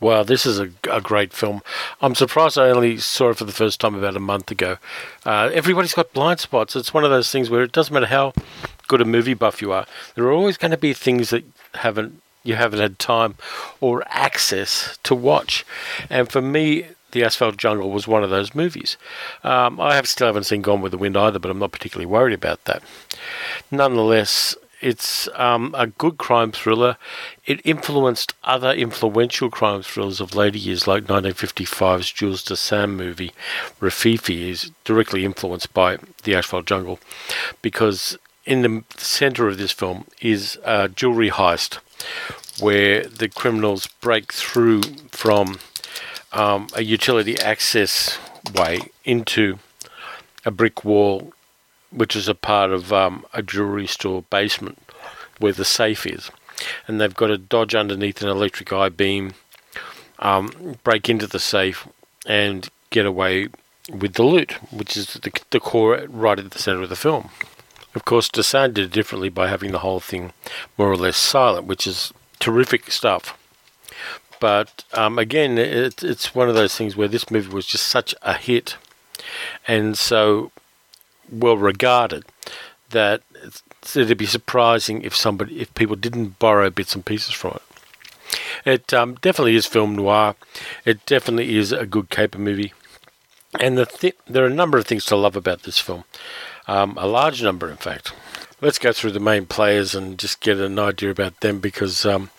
[0.02, 1.62] Wow, this is a, a great film.
[2.02, 4.78] I'm surprised I only saw it for the first time about a month ago.
[5.26, 6.76] Uh, everybody's got blind spots.
[6.76, 8.34] It's one of those things where it doesn't matter how
[8.90, 9.86] good a movie buff you are,
[10.16, 11.46] there are always going to be things that
[11.76, 13.36] haven't you haven't had time
[13.82, 15.66] or access to watch.
[16.10, 18.98] And for me, The Asphalt Jungle was one of those movies.
[19.44, 22.06] Um, I have still haven't seen Gone with the Wind either, but I'm not particularly
[22.06, 22.84] worried about that.
[23.72, 26.98] Nonetheless, it's um, a good crime thriller.
[27.46, 33.34] It influenced other influential crime thrillers of later years, like 1955's Jules Dassin movie,
[33.82, 37.00] Rififi, is directly influenced by The Asphalt Jungle,
[37.62, 41.80] because in the center of this film is a jewelry heist
[42.62, 44.82] where the criminals break through
[45.12, 45.60] from
[46.32, 48.18] um, a utility access
[48.54, 49.60] way into
[50.46, 51.34] a brick wall
[51.92, 54.78] which is a part of um, a jewelry store basement
[55.40, 56.30] where the safe is.
[56.88, 59.34] And they've got to dodge underneath an electric eye beam,
[60.20, 61.88] um, break into the safe,
[62.26, 63.48] and get away
[63.92, 67.30] with the loot, which is the, the core right at the center of the film.
[67.96, 70.34] Of course, Dassin did it differently by having the whole thing
[70.78, 73.39] more or less silent, which is terrific stuff.
[74.40, 78.16] But um, again, it, it's one of those things where this movie was just such
[78.22, 78.78] a hit,
[79.68, 80.52] and so
[81.32, 82.26] well regarded
[82.90, 83.22] that
[83.96, 87.62] it'd be surprising if somebody if people didn't borrow bits and pieces from it.
[88.66, 90.36] It um, definitely is film noir.
[90.86, 92.74] It definitely is a good caper movie,
[93.60, 96.04] and the th- there are a number of things to love about this film.
[96.68, 98.14] Um, a large number, in fact.
[98.62, 102.30] Let's go through the main players and just get an idea about them because um,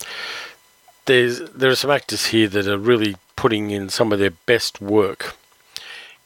[1.11, 4.79] there's there are some actors here that are really putting in some of their best
[4.79, 5.35] work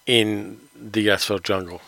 [0.06, 1.82] in the Asphalt Jungle.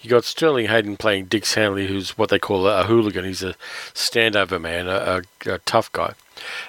[0.00, 3.26] You got Sterling Hayden playing Dix Handley, who's what they call a, hooligan.
[3.26, 3.54] He's a
[3.92, 6.14] standover man, a, a, a, tough guy.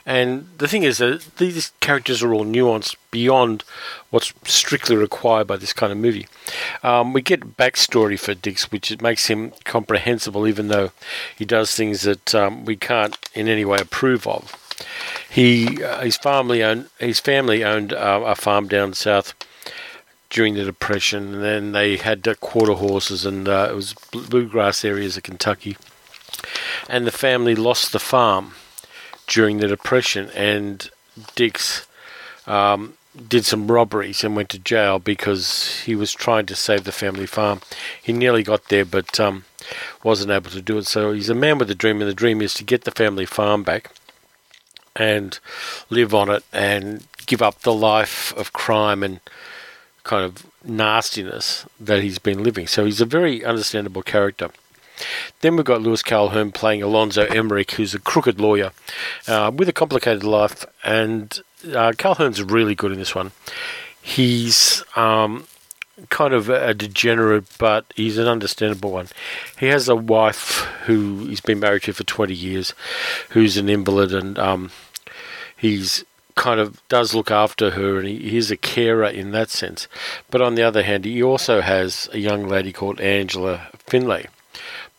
[0.06, 3.64] And the thing is that these characters are all nuanced beyond
[4.10, 6.28] what's strictly required by this kind of movie.
[6.84, 10.92] Um, we get backstory for Dix, which makes him comprehensible, even though
[11.34, 14.61] he does things that um, we can't in any way approve of.
[15.30, 19.34] He, uh, his family owned, his family owned uh, a farm down south
[20.30, 25.18] during the Depression, and then they had quarter horses, and uh, it was bluegrass areas
[25.18, 25.78] of Kentucky.
[26.90, 28.54] And the family lost the farm
[29.28, 30.90] during the Depression, and
[31.36, 31.86] Dix
[32.48, 32.96] um,
[33.28, 37.26] did some robberies and went to jail because he was trying to save the family
[37.26, 37.62] farm.
[38.02, 39.44] He nearly got there, but um,
[40.04, 40.88] wasn't able to do it.
[40.88, 43.26] So he's a man with a dream, and the dream is to get the family
[43.26, 43.92] farm back
[44.96, 45.40] and
[45.90, 49.20] live on it and give up the life of crime and
[50.04, 52.68] kind of nastiness that he's been living.
[52.68, 54.50] So he's a very understandable character.
[55.42, 58.72] Then we've got Louis Calhern playing Alonzo Emmerich, who's a crooked lawyer
[59.28, 61.40] uh, with a complicated life, and
[61.74, 63.32] uh, Calhern's really good in this one.
[64.00, 65.48] He's um,
[66.10, 69.08] kind of a degenerate, but he's an understandable one.
[69.60, 72.74] He has a wife who he's been married to for 20 years,
[73.30, 74.72] who's an invalid, and um,
[75.56, 76.04] he's
[76.36, 79.88] kind of does look after her and he, he's a carer in that sense.
[80.30, 84.28] But on the other hand, he also has a young lady called Angela Finlay,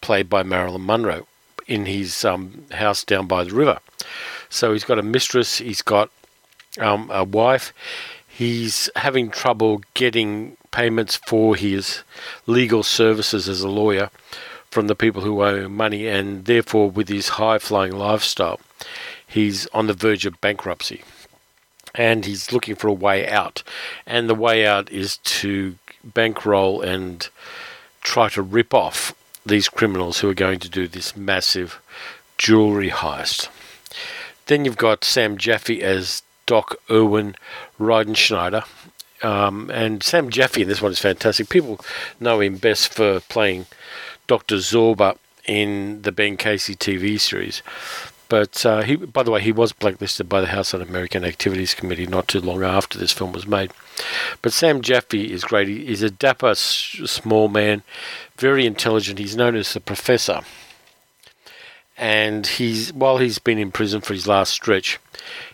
[0.00, 1.26] played by Marilyn Monroe,
[1.66, 3.78] in his um, house down by the river.
[4.50, 6.10] So he's got a mistress, he's got
[6.78, 7.72] um, a wife,
[8.28, 12.02] he's having trouble getting payments for his
[12.46, 14.10] legal services as a lawyer
[14.70, 18.58] from the people who owe him money, and therefore, with his high flying lifestyle,
[19.26, 21.02] he's on the verge of bankruptcy.
[21.94, 23.62] And he's looking for a way out.
[24.06, 27.28] And the way out is to bankroll and
[28.00, 29.14] try to rip off
[29.44, 31.80] these criminals who are going to do this massive
[32.38, 33.48] jewelry heist.
[34.46, 37.36] Then you've got Sam Jaffe as Doc Erwin
[37.78, 38.64] Riedenschneider.
[39.22, 41.48] Um, and Sam Jaffe in this one is fantastic.
[41.48, 41.80] People
[42.20, 43.66] know him best for playing
[44.26, 44.56] Dr.
[44.56, 45.16] Zorba
[45.46, 47.62] in the Ben Casey TV series.
[48.28, 52.06] But uh, he, by the way, he was blacklisted by the House Un-American Activities Committee
[52.06, 53.70] not too long after this film was made.
[54.40, 55.68] But Sam Jaffe is great.
[55.68, 57.82] He's a dapper, small man,
[58.36, 59.18] very intelligent.
[59.18, 60.40] He's known as the Professor.
[61.96, 64.98] And he's while he's been in prison for his last stretch,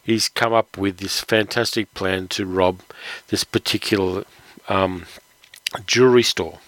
[0.03, 2.80] he's come up with this fantastic plan to rob
[3.28, 4.24] this particular
[4.68, 5.07] um,
[5.86, 6.59] jewelry store.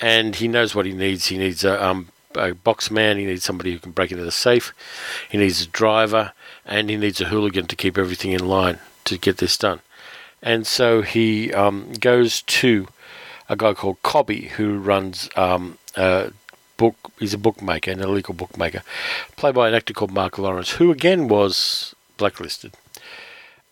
[0.00, 1.26] And he knows what he needs.
[1.26, 4.32] He needs a um, a box man, he needs somebody who can break into the
[4.32, 4.72] safe,
[5.28, 6.32] he needs a driver,
[6.64, 9.80] and he needs a hooligan to keep everything in line to get this done.
[10.42, 12.88] And so he um, goes to
[13.48, 16.32] a guy called Cobby who runs um, a
[16.76, 16.96] book.
[17.18, 18.82] He's a bookmaker, an illegal bookmaker,
[19.36, 22.74] played by an actor called Mark Lawrence, who again was blacklisted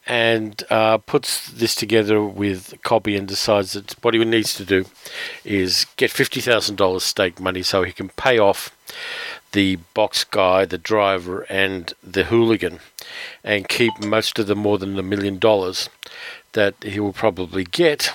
[0.07, 4.87] and uh, puts this together with Cobby and decides that what he needs to do
[5.45, 8.77] is get $50,000 stake money so he can pay off
[9.53, 12.81] the box guy, the driver, and the hooligan
[13.45, 15.89] and keep most of the more than a million dollars
[16.53, 18.13] that he will probably get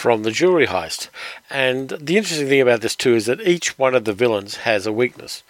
[0.00, 1.08] from the jewelry heist.
[1.50, 4.86] And the interesting thing about this too is that each one of the villains has
[4.86, 5.42] a weakness.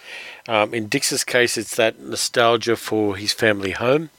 [0.47, 4.09] Um, in Dix's case, it's that nostalgia for his family home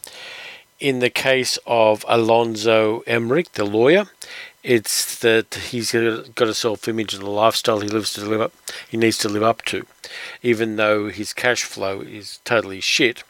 [0.83, 4.07] in the case of Alonzo Emmerich, the lawyer,
[4.65, 8.53] it's that he's got a self-image and a lifestyle he lives to live up.
[8.89, 9.87] He needs to live up to,
[10.43, 13.25] even though his cash flow is totally shit.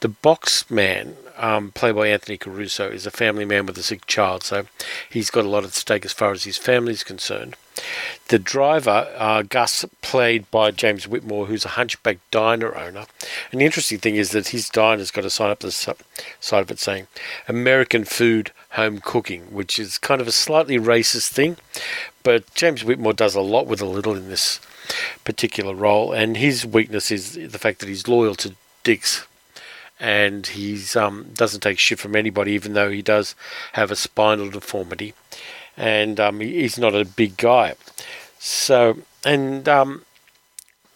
[0.00, 4.06] The box man, um, played by Anthony Caruso, is a family man with a sick
[4.06, 4.66] child, so
[5.10, 7.56] he's got a lot at stake as far as his family is concerned.
[8.28, 13.06] The driver, uh, Gus, played by James Whitmore, who's a hunchback diner owner.
[13.50, 16.70] And the interesting thing is that his diner's got a sign up the side of
[16.70, 17.06] it saying
[17.46, 21.56] American food, home cooking, which is kind of a slightly racist thing.
[22.22, 24.60] But James Whitmore does a lot with a little in this
[25.24, 26.12] particular role.
[26.12, 29.26] And his weakness is the fact that he's loyal to Dix
[30.00, 33.34] and he um, doesn't take shit from anybody, even though he does
[33.72, 35.14] have a spinal deformity
[35.78, 37.74] and um, he's not a big guy.
[38.38, 40.04] So, and um,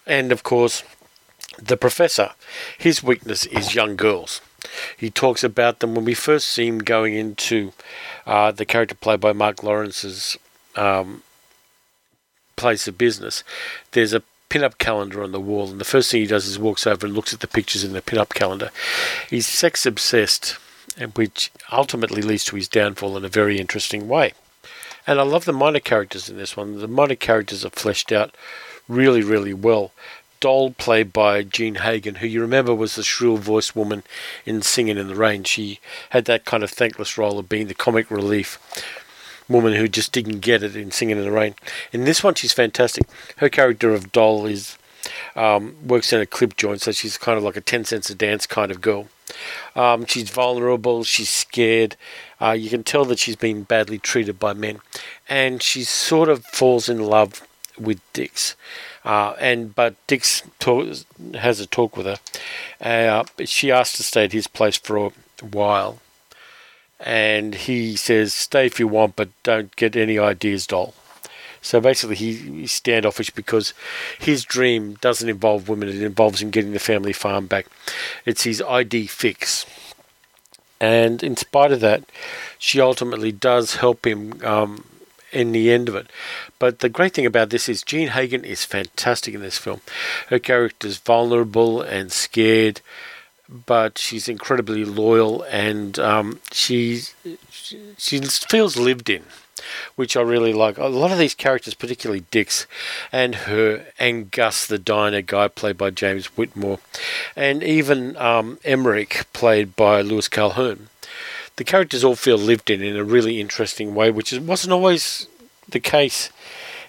[0.06, 0.82] and of course,
[1.58, 2.32] the professor,
[2.76, 4.40] his weakness is young girls.
[4.96, 7.72] He talks about them when we first see him going into
[8.26, 10.36] uh, the character played by Mark Lawrence's
[10.76, 11.22] um,
[12.62, 13.44] place of business.
[13.90, 16.86] There's a pin-up calendar on the wall, and the first thing he does is walks
[16.86, 18.70] over and looks at the pictures in the pin-up calendar.
[19.28, 20.56] He's sex obsessed,
[20.96, 24.32] and which ultimately leads to his downfall in a very interesting way.
[25.06, 26.78] And I love the minor characters in this one.
[26.78, 28.34] The minor characters are fleshed out
[28.88, 29.92] really, really well.
[30.38, 34.02] Doll, played by Jean Hagen, who you remember was the shrill voiced woman
[34.44, 35.44] in Singing in the Rain.
[35.44, 38.58] She had that kind of thankless role of being the comic relief
[39.48, 41.54] woman who just didn't get it in Singing in the Rain.
[41.92, 43.04] In this one, she's fantastic.
[43.36, 44.78] Her character of Doll is
[45.34, 48.14] um, works in a clip joint, so she's kind of like a 10 cents a
[48.14, 49.08] dance kind of girl.
[49.74, 51.96] Um, she's vulnerable, she's scared.
[52.40, 54.80] Uh, you can tell that she's been badly treated by men,
[55.28, 57.46] and she sort of falls in love
[57.78, 58.56] with Dix.
[59.04, 60.86] Uh, and but Dix talk,
[61.34, 62.18] has a talk with her.
[62.80, 65.10] Uh, she asks to stay at his place for a
[65.44, 65.98] while,
[67.02, 70.94] and he says, "Stay if you want, but don't get any ideas, doll."
[71.60, 73.72] So basically, he, he's standoffish because
[74.18, 77.66] his dream doesn't involve women; it involves him getting the family farm back.
[78.24, 79.66] It's his idée fixe.
[80.80, 82.02] And in spite of that,
[82.58, 84.84] she ultimately does help him um,
[85.30, 86.08] in the end of it.
[86.58, 89.80] But the great thing about this is Jean Hagen is fantastic in this film.
[90.28, 92.80] Her character is vulnerable and scared,
[93.66, 97.02] but she's incredibly loyal and um, she,
[97.98, 99.24] she feels lived in
[99.94, 100.78] which I really like.
[100.78, 102.66] A lot of these characters, particularly Dix
[103.10, 106.78] and her, and Gus, the diner guy, played by James Whitmore,
[107.36, 110.88] and even um, Emmerich, played by Louis Calhern.
[111.56, 115.28] The characters all feel lived in in a really interesting way, which wasn't always
[115.68, 116.30] the case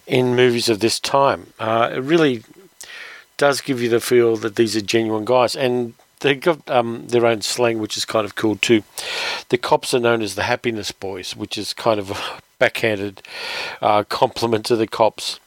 [0.07, 1.53] in movies of this time.
[1.59, 2.43] Uh, it really
[3.37, 5.93] does give you the feel that these are genuine guys, and
[6.23, 8.81] they've got um, their own slang, which is kind of cool too.
[9.49, 13.21] The cops are known as the Happiness Boys, which is kind of a backhanded
[13.81, 15.39] uh, compliment to the cops.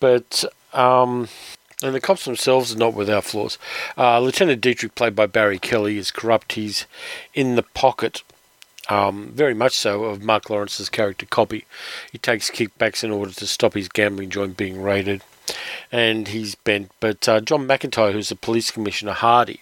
[0.00, 1.28] But um,
[1.82, 3.58] And the cops themselves are not without flaws.
[3.96, 6.52] Uh, Lieutenant Dietrich, played by Barry Kelly, is corrupt.
[6.52, 6.86] He's
[7.34, 8.22] in the pocket,
[8.88, 11.66] um, very much so, of Mark Lawrence's character Cobby.
[12.10, 15.22] He takes kickbacks in order to stop his gambling joint being raided,
[15.92, 16.90] and he's bent.
[17.00, 19.60] But uh, John McIntire, who's the police commissioner Hardy,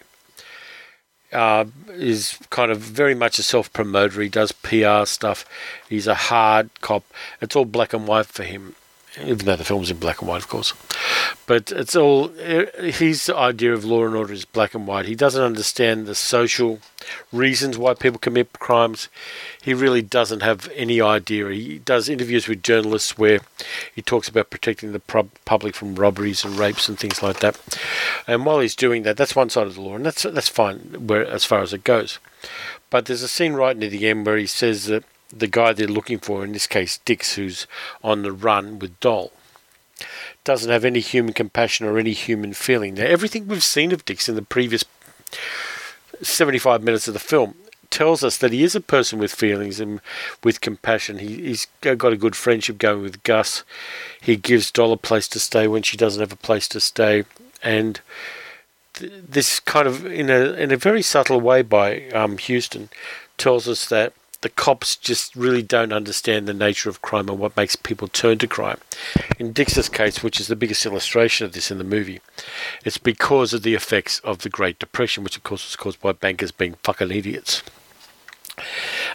[1.35, 4.22] uh, is kind of very much a self promoter.
[4.22, 5.45] He does PR stuff.
[5.89, 7.05] He's a hard cop.
[7.41, 8.74] It's all black and white for him
[9.20, 10.72] even though the film's in black and white, of course.
[11.46, 15.06] But it's all eh, his idea of law and order is black and white.
[15.06, 16.80] He doesn't understand the social
[17.32, 19.08] reasons why people commit crimes.
[19.62, 21.48] He really doesn't have any idea.
[21.50, 23.40] He does interviews with journalists where
[23.94, 25.00] he talks about protecting the
[25.44, 27.58] public from robberies and rapes and things like that.
[28.26, 31.06] And while he's doing that, that's one side of the law, and that's that's fine
[31.06, 32.18] where as far as it goes.
[32.90, 35.04] But there's a scene right near the end where he says that
[35.39, 37.66] the guy they're looking for, in this case Dix, who's
[38.03, 39.32] on the run with Doll,
[40.45, 42.95] doesn't have any human compassion or any human feeling.
[42.95, 44.85] Now, everything we've seen of Dix in the previous
[46.22, 47.55] 75 minutes of the film
[47.91, 50.01] tells us that he is a person with feelings and
[50.43, 51.18] with compassion.
[51.18, 53.62] He, has got a good friendship going with Gus.
[54.20, 57.24] He gives Doll a place to stay when she doesn't have a place to stay.
[57.62, 58.01] And
[58.95, 62.89] th- this kind of, in a, in a very subtle way by um, Huston,
[63.39, 64.12] tells us that
[64.45, 68.36] the cops just really don't understand the nature of crime and what makes people turn
[68.36, 68.76] to crime.
[69.38, 72.20] In Dix's case, which is the biggest illustration of this in the movie,
[72.84, 76.12] it's because of the effects of the Great Depression, which of course was caused by
[76.12, 77.62] bankers being fucking idiots.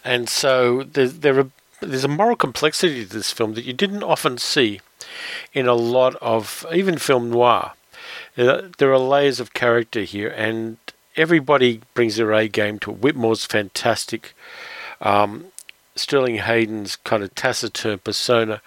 [0.04, 4.02] And so there, there are, there's a moral complexity to this film that you didn't
[4.02, 4.82] often see
[5.54, 7.74] in a lot of even film noir.
[8.36, 10.78] There are layers of character here, and
[11.16, 12.98] everybody brings their A game to it.
[12.98, 14.34] Whitmore's fantastic.
[15.02, 15.46] Um,
[15.96, 18.62] Sterling Hayden's kind of taciturn persona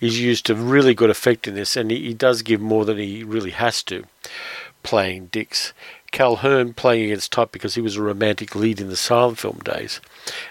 [0.00, 2.98] is used to really good effect in this, and he, he does give more than
[2.98, 4.04] he really has to
[4.82, 5.72] playing Dix.
[6.10, 10.00] Calhern playing against type because he was a romantic lead in the silent film days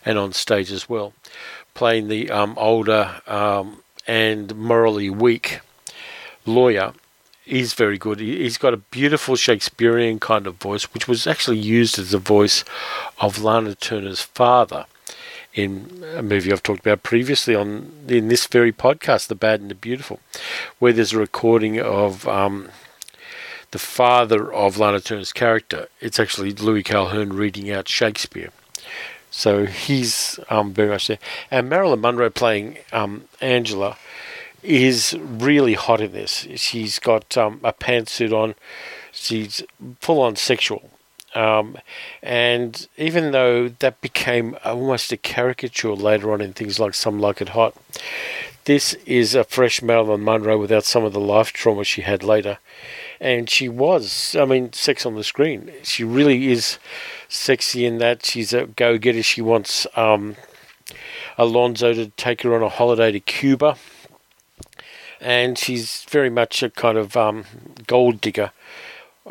[0.05, 1.13] and on stage as well.
[1.73, 5.61] Playing the um, older um, and morally weak
[6.45, 6.93] lawyer
[7.47, 8.19] is very good.
[8.19, 12.63] He's got a beautiful Shakespearean kind of voice, which was actually used as the voice
[13.19, 14.85] of Lana Turner's father
[15.57, 19.71] in a movie I've talked about previously on in this very podcast, The Bad and
[19.71, 20.19] the Beautiful,
[20.77, 22.69] where there's a recording of um,
[23.71, 25.87] the father of Lana Turner's character.
[25.99, 28.51] It's actually Louis Calhern reading out Shakespeare.
[29.31, 31.19] So he's um, very much there.
[31.49, 33.97] And Marilyn Monroe playing um, Angela
[34.61, 36.47] is really hot in this.
[36.55, 38.53] She's got um, a pantsuit on.
[39.11, 39.63] She's
[40.01, 40.91] full on sexual.
[41.37, 41.77] Um,
[42.23, 47.41] and even though that became almost a caricature later on in things like Some Like
[47.41, 47.75] It Hot,
[48.65, 52.57] this is a fresh Marilyn Monroe without some of the life trauma she had later.
[53.19, 55.71] And she was, I mean, sex on the screen.
[55.83, 56.79] She really is
[57.29, 59.21] sexy in that she's a go getter.
[59.21, 60.37] She wants um,
[61.37, 63.77] Alonzo to take her on a holiday to Cuba.
[65.21, 67.45] And she's very much a kind of um,
[67.85, 68.51] gold digger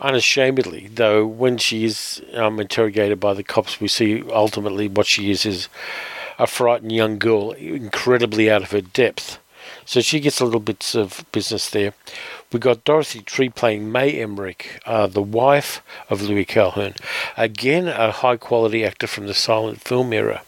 [0.01, 5.31] unashamedly, though, when she is um, interrogated by the cops, we see ultimately what she
[5.31, 5.69] is is
[6.39, 9.39] a frightened young girl, incredibly out of her depth.
[9.87, 11.95] So she gets a little bits of business there.
[12.53, 15.81] We got Dorothy Tree playing May Emmerich, uh, the wife
[16.11, 16.95] of Louis Calhern.
[17.37, 20.43] Again, a high quality actor from the silent film era.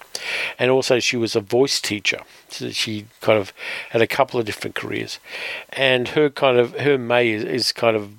[0.58, 2.20] And also, she was a voice teacher.
[2.48, 3.52] So she kind of
[3.90, 5.20] had a couple of different careers.
[5.70, 8.10] And her kind of, her May is, is kind of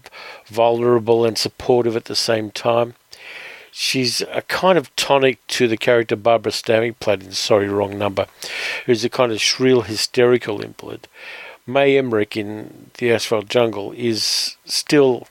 [0.47, 2.95] vulnerable and supportive at the same time.
[3.82, 8.27] She's a kind of tonic to the character Barbara Stanwyck played in Sorry Wrong Number,
[8.86, 11.07] who's a kind of shrill, hysterical invalid.
[11.65, 15.30] May Emmerich in The Asphalt Jungle is still,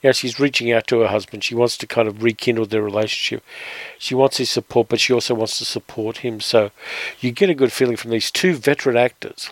[0.00, 1.42] you know, she's reaching out to her husband.
[1.42, 3.42] She wants to kind of rekindle their relationship.
[3.98, 6.40] She wants his support, but she also wants to support him.
[6.40, 6.70] So
[7.18, 9.50] you get a good feeling from these two veteran actors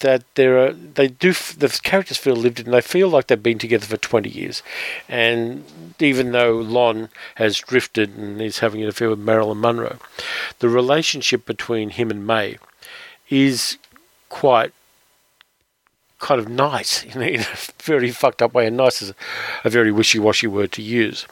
[0.00, 2.70] that there are they do the characters feel lived in.
[2.70, 4.62] They feel like they've been together for twenty years,
[5.08, 5.64] and
[5.98, 9.98] even though Lon has drifted and is having an affair with Marilyn Monroe,
[10.58, 12.58] the relationship between him and May
[13.30, 13.78] is
[14.28, 14.72] quite
[16.18, 17.46] kind of nice in a,
[17.82, 19.12] very fucked up way, and nice is
[19.64, 21.26] a very wishy-washy word to use,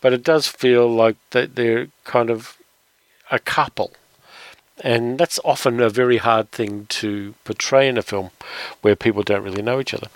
[0.00, 2.56] but it does feel like that they're kind of
[3.30, 3.92] a couple
[4.84, 8.30] and that's often a very hard thing to portray in a film
[8.82, 10.08] where people don't really know each other.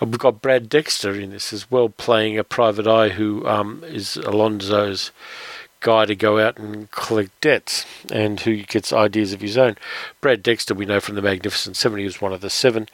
[0.00, 4.16] We've got Brad Dexter in this as well, playing a private eye who um, is
[4.16, 5.10] Alonzo's
[5.82, 9.76] guy to go out and collect debts and who gets ideas of his own.
[10.20, 12.88] Brad Dexter, we know from The Magnificent Seven, he was one of the seven.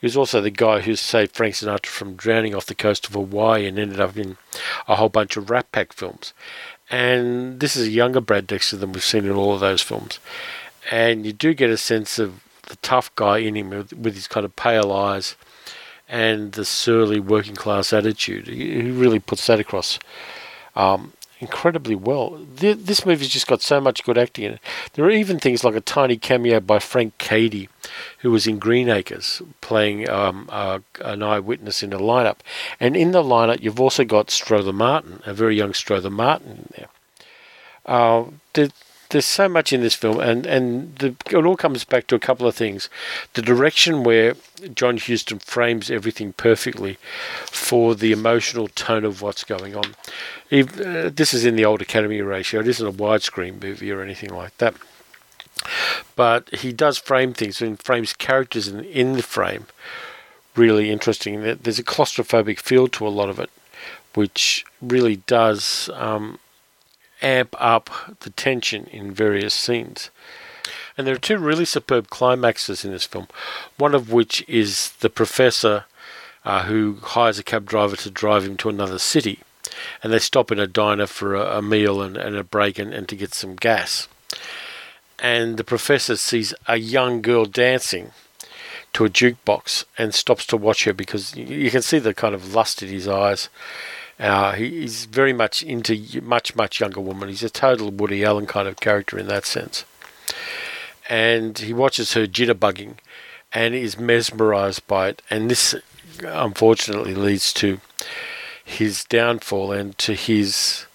[0.00, 3.14] He was also the guy who saved Frank Sinatra from drowning off the coast of
[3.14, 4.36] Hawaii and ended up in
[4.88, 6.34] a whole bunch of Rat Pack films.
[6.90, 10.18] And this is a younger Brad Dexter than we've seen in all of those films.
[10.90, 14.28] And you do get a sense of the tough guy in him with, with his
[14.28, 15.36] kind of pale eyes
[16.08, 18.46] and the surly working class attitude.
[18.46, 19.98] He, really puts that across.
[20.76, 22.38] Um, incredibly well.
[22.54, 24.60] This movie's just got so much good acting in it.
[24.92, 27.68] There are even things like a tiny cameo by Frank Cady,
[28.18, 30.48] who was in Green Acres, playing um,
[31.00, 32.38] an eyewitness in a lineup.
[32.78, 36.68] And in the lineup, you've also got Strother Martin, a very young Strother Martin in
[36.76, 36.88] there.
[37.84, 38.24] Uh,
[39.12, 42.18] there's so much in this film, and and the, it all comes back to a
[42.20, 42.88] couple of things:
[43.34, 44.34] the direction where
[44.74, 46.98] John Huston frames everything perfectly
[47.46, 49.94] for the emotional tone of what's going on.
[50.50, 54.02] If, uh, this is in the old Academy ratio; it isn't a widescreen movie or
[54.02, 54.74] anything like that.
[56.16, 59.66] But he does frame things and frames characters in, in the frame
[60.56, 61.42] really interesting.
[61.42, 63.50] There's a claustrophobic feel to a lot of it,
[64.14, 66.38] which really does um,
[67.22, 70.10] amp up the tension in various scenes.
[70.96, 73.28] And there are two really superb climaxes in this film,
[73.78, 75.84] one of which is the professor
[76.44, 79.40] uh, who hires a cab driver to drive him to another city.
[80.02, 82.92] And they stop in a diner for a, a meal and, and, a break and,
[82.92, 84.08] and to get some gas.
[85.18, 88.10] And the professor sees a young girl dancing
[88.92, 92.54] to a jukebox and stops to watch her because you can see the kind of
[92.54, 93.48] lust in his eyes
[94.22, 97.28] uh, he, he's very much into much, much younger woman.
[97.28, 99.84] He's a total Woody Allen kind of character in that sense.
[101.08, 102.98] And he watches her jitterbugging
[103.52, 105.22] and is mesmerized by it.
[105.28, 105.74] And this,
[106.24, 107.80] unfortunately, leads to
[108.64, 110.86] his downfall and to his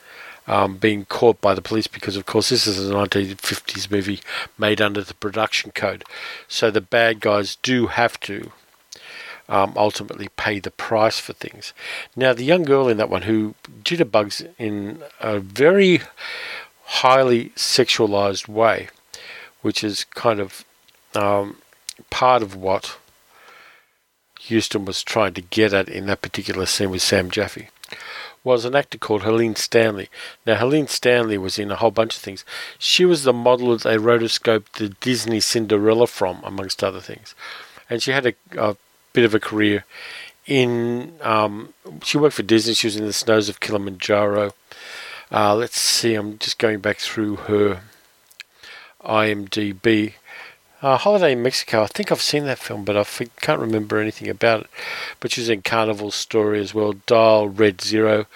[0.48, 4.22] um, being caught by the police because, of course, this is a 1950s movie
[4.58, 6.06] made under the production code.
[6.48, 8.54] So the bad guys do have to
[9.50, 11.74] um, ultimately pay the price for things.
[12.16, 16.02] Now, the young girl in that one who jitterbugs in a very
[16.84, 18.90] highly sexualized way,
[19.62, 20.66] which is kind of
[21.16, 21.58] um,
[22.10, 22.98] part of what
[24.50, 27.70] Huston was trying to get at in that particular scene with Sam Jaffe
[28.48, 30.10] was an actor called Helene Stanley.
[30.46, 32.46] Now, Helene Stanley was in a whole bunch of things.
[32.80, 37.36] She was the model that they rotoscoped the Disney Cinderella from, amongst other things.
[37.90, 38.78] And she had a, a
[39.18, 39.84] bit of a career
[40.46, 41.14] in.
[41.22, 42.76] Um, she worked for Disney.
[42.76, 44.54] She was in the snows of Kilimanjaro.
[45.32, 46.14] Uh, let's see.
[46.14, 47.82] I'm just going back through her
[49.04, 50.14] IMDb.
[50.84, 51.82] Uh, Holiday in Mexico.
[51.82, 53.04] I think I've seen that film, but I
[53.42, 54.68] can't remember anything about it.
[55.20, 56.94] But she was in Carnival Story as well.
[57.08, 58.28] Dial Red Zero.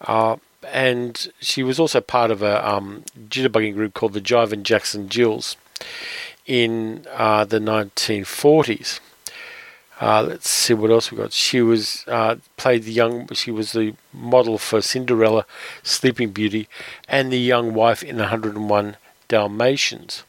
[0.00, 0.36] Uh,
[0.72, 5.10] and she was also part of a um, jitterbugging group called the Jivin' Jacks and
[5.10, 5.56] Jills
[6.46, 9.00] in uh, the 1940s.
[10.00, 11.32] Uh, let's see what else we got.
[11.32, 13.28] She was uh, played the young.
[13.34, 15.44] She was the model for Cinderella,
[15.82, 16.68] Sleeping Beauty,
[17.06, 18.96] and the young wife in 101
[19.28, 20.24] Dalmatians.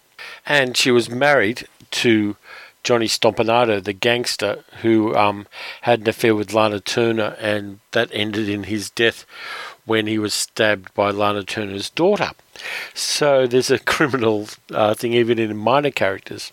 [0.46, 2.36] And she was married to
[2.84, 5.48] Johnny Stompanato, the gangster who um,
[5.82, 9.26] had an affair with Lana Turner, and that ended in his death
[9.86, 12.32] when he was stabbed by Lana Turner's daughter.
[12.94, 16.52] So there's a criminal uh, thing even in minor characters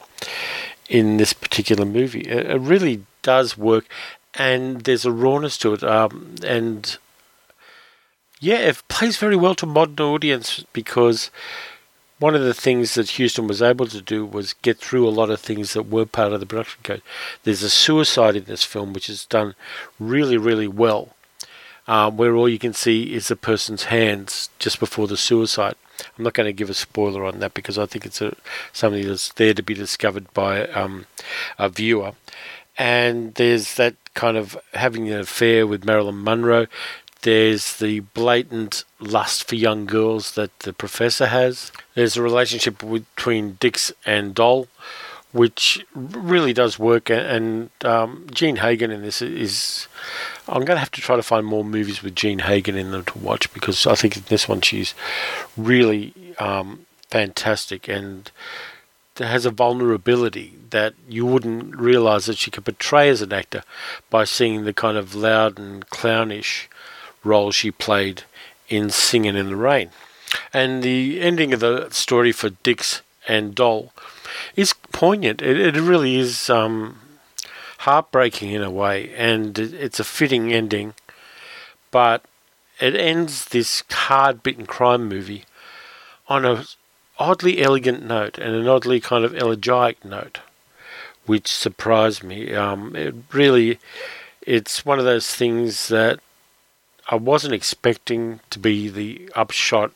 [0.89, 2.23] in this particular movie.
[2.23, 3.87] It, really does work,
[4.35, 5.85] and there's a rawness to it.
[5.85, 6.97] Um, and
[8.41, 11.31] yeah, it plays very well to modern audience because
[12.19, 15.31] one of the things that Huston was able to do was get through a lot
[15.31, 17.03] of things that were part of the production code.
[17.45, 19.55] There's a suicide in this film, which is done
[20.01, 21.15] really, really well,
[21.89, 25.75] um, where all you can see is the person's hands just before the suicide.
[26.17, 28.37] I'm not going to give a spoiler on that because I think it's a,
[28.73, 31.07] something that's there to be discovered by um,
[31.59, 32.13] a viewer.
[32.77, 36.67] And there's that kind of having an affair with Marilyn Monroe.
[37.23, 41.73] There's the blatant lust for young girls that the professor has.
[41.95, 44.69] There's a relationship between Dix and Doll,
[45.33, 47.11] which really does work.
[47.11, 49.89] And um, Jean Hagen in this is.
[50.49, 53.05] I'm going to have to try to find more movies with Jean Hagen in them
[53.05, 54.95] to watch because I think in this one she's
[55.59, 58.31] really um, fantastic and
[59.19, 63.63] has a vulnerability that you wouldn't realize that she could portray as an actor
[64.11, 66.69] by seeing the kind of loud and clownish
[67.25, 68.23] role she played
[68.69, 69.91] in Singing in the Rain.
[70.53, 73.93] And the ending of the story for Dix and Doll
[74.57, 75.43] is poignant.
[75.43, 76.99] It, it really is um,
[77.79, 80.95] heartbreaking in a way, and it's a fitting ending.
[81.91, 82.25] But
[82.81, 85.45] it ends this hard bitten crime movie
[86.29, 86.65] on a
[87.19, 90.41] oddly elegant note and an oddly kind of elegiac note,
[91.27, 92.55] which surprised me.
[92.55, 93.79] Um, it really,
[94.43, 96.21] it's one of those things that
[97.09, 99.93] I wasn't expecting to be the upshot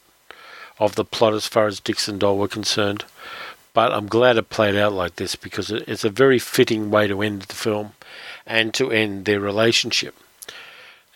[0.78, 3.04] of the plot as far as Dix and Doll were concerned.
[3.74, 7.22] But I'm glad it played out like this because it's a very fitting way to
[7.22, 7.92] end the film
[8.46, 10.14] and to end their relationship.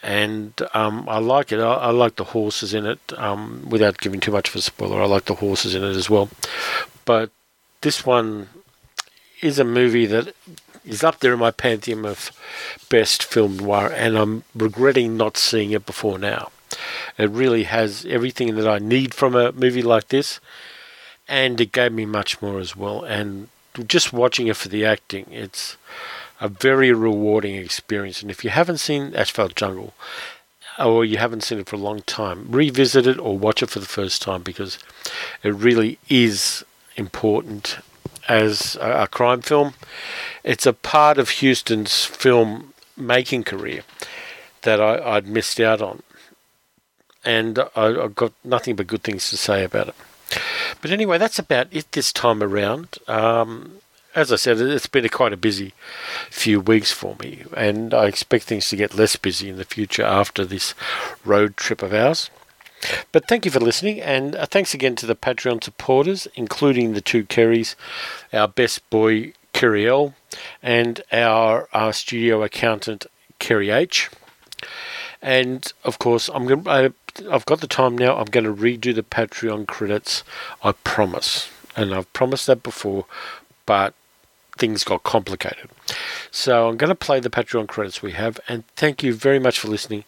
[0.03, 1.61] And um, I like it.
[1.61, 3.01] I, I, like the horses in it.
[3.17, 6.09] Um, without giving too much of a spoiler, I like the horses in it as
[6.09, 6.29] well.
[7.05, 7.31] But
[7.81, 8.49] this one
[9.43, 10.35] is a movie that
[10.85, 12.31] is up there in my pantheon of
[12.89, 16.51] best film noir, and I'm regretting not seeing it before now.
[17.19, 20.41] It really has everything that I need from a movie like this,
[21.29, 23.03] and it gave me much more as well.
[23.03, 23.49] And
[23.87, 25.77] just watching it for the acting, it's
[26.41, 28.23] a very rewarding experience.
[28.23, 29.95] And if you haven't seen Asphalt Jungle,
[30.79, 33.81] or you haven't seen it for a long time, revisit it or watch it for
[33.81, 34.79] the first time because
[35.43, 36.65] it really is
[36.97, 37.79] important
[38.29, 39.75] as a, crime film.
[40.45, 43.83] It's a part of Huston's film making career
[44.63, 46.03] that I, would missed out on.
[47.25, 49.95] And I, have got nothing but good things to say about it.
[50.81, 52.99] But anyway, that's about it this time around.
[53.09, 53.79] Um,
[54.15, 55.75] as I said, it's been a quite a busy
[56.31, 60.05] few weeks for me, and I expect things to get less busy in the future
[60.05, 60.75] after this
[61.25, 62.31] road trip of ours.
[63.13, 67.01] But thank you for listening, and uh, thanks again to the Patreon supporters, including the
[67.01, 67.75] two Kerrys,
[68.33, 69.91] our best boy Kerry
[70.63, 73.07] and our, our studio accountant
[73.39, 74.11] Kerry H.
[75.23, 76.69] And of course, I'm going.
[76.69, 76.93] I,
[77.31, 78.17] I've got the time now.
[78.17, 80.25] I'm going to redo the Patreon credits.
[80.63, 83.07] I promise, and I've promised that before,
[83.65, 83.95] but
[84.59, 85.71] things got complicated.
[86.31, 89.59] So I'm going to play the Patreon credits we have, and thank you very much
[89.59, 90.05] for listening.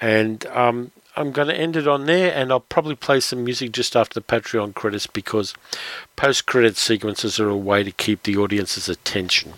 [0.00, 3.72] And um, I'm going to end it on there, and I'll probably play some music
[3.72, 5.54] just after the Patreon credits because
[6.16, 9.54] post credit sequences are a way to keep the audience's attention.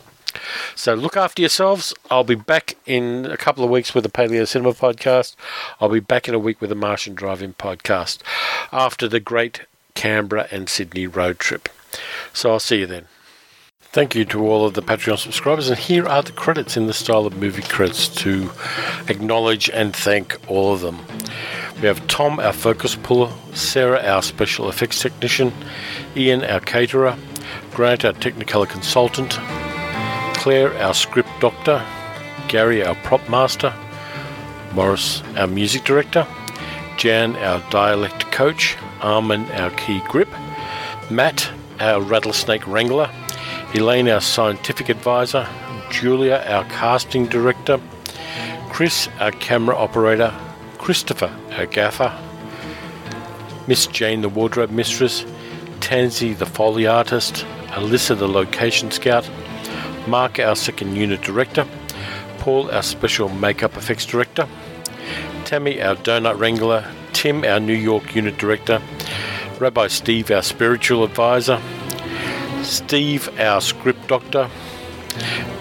[0.75, 1.95] So look after yourselves.
[2.11, 5.37] I'll be back in a couple of weeks with the Paleo Cinema podcast.
[5.81, 8.19] I'll be back in a week with the Martian Drive-In podcast
[8.73, 9.63] after the great
[9.95, 11.69] Canberra and Sydney road trip.
[12.33, 13.07] So I'll see you then.
[13.81, 16.93] Thank you to all of the Patreon subscribers, and here are the credits in the
[16.93, 18.51] style of movie credits to
[19.07, 20.99] acknowledge and thank all of them.
[21.77, 25.53] We have Tom, our focus puller, Sarah, our special effects technician,
[26.17, 27.17] Ian, our caterer,
[27.73, 29.39] Grant, our technicolor consultant,
[30.35, 31.83] Claire, our script doctor,
[32.49, 33.75] Gary, our prop master,
[34.75, 36.27] Morris, our music director,
[36.97, 40.29] Jan, our dialect coach, Armin, our key grip,
[41.11, 43.11] Matt, our rattlesnake wrangler,
[43.75, 45.49] Elaine, our scientific advisor,
[45.91, 47.81] Julia, our casting director,
[48.71, 50.35] Chris, our camera operator,
[50.79, 52.13] Christopher, our gaffer,
[53.67, 55.25] Miss Jane, the wardrobe mistress,
[55.81, 59.29] Tansy, the foley artist, Alyssa, the location scout,
[60.07, 61.67] Mark, our second unit director,
[62.39, 64.47] Paul, our special makeup effects director,
[65.45, 68.83] Tammy, our donut wrangler, Tim, our New York unit director,
[69.59, 71.61] Rabbi Steve, our spiritual advisor,
[72.63, 74.51] Steve, our script doctor,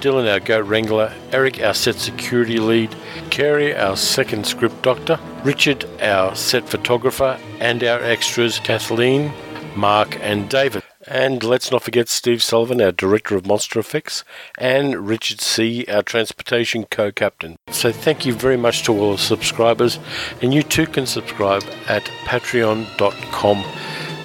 [0.02, 2.94] Dylan, our goat wrangler, Eric, our set security lead,
[3.30, 9.32] Carey, our second script doctor, Richard, our set photographer, and our extras, Kathleen,
[9.76, 10.83] Mark, and David.
[11.08, 14.24] And let's not forget Steve Sullivan, our Director of Monster Effects,
[14.58, 17.58] and Richard C., our Transportation Co-Captain.
[17.72, 20.00] So thank you very much to all the subscribers,
[20.42, 23.64] and you too can subscribe at patreon.com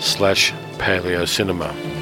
[0.01, 1.98] slash paleocinema.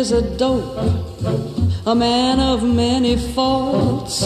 [0.00, 0.78] A dope,
[1.84, 4.22] a man of many faults,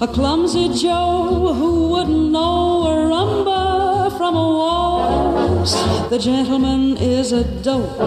[0.00, 5.74] a clumsy Joe who wouldn't know a rumba from a waltz.
[6.08, 8.00] The gentleman is a dope,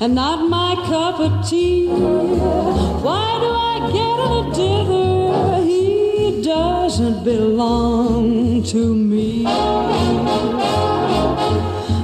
[0.00, 1.88] and not my cup of tea.
[1.88, 5.62] Why do I get a dither?
[5.62, 9.44] He doesn't belong to me.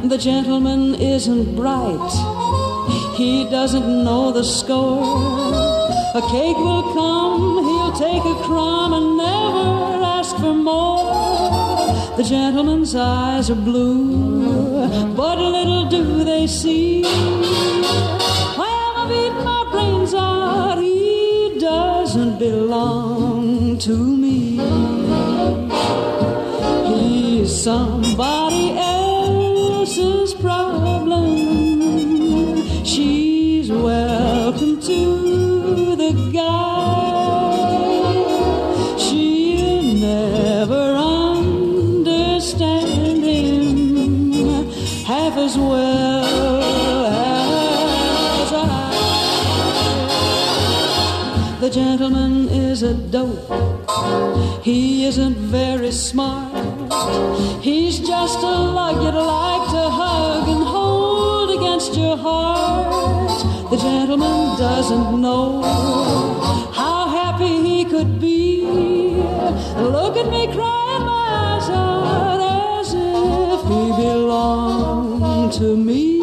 [0.07, 2.35] The gentleman isn't bright
[3.17, 5.03] he doesn't know the score.
[6.15, 11.05] A cake will come, he'll take a crumb and never ask for more.
[12.17, 17.05] The gentleman's eyes are blue, but little do they see.
[17.05, 24.24] I've eaten my brains out, he doesn't belong to me.
[51.75, 53.51] Gentleman is a dope.
[54.63, 56.53] He isn't very smart.
[57.65, 63.71] He's just a lug you'd like to hug and hold against your heart.
[63.73, 65.63] The gentleman doesn't know
[66.73, 68.67] how happy he could be.
[69.97, 72.41] Look at me crying my eyes out
[72.79, 76.14] as if he belonged to me.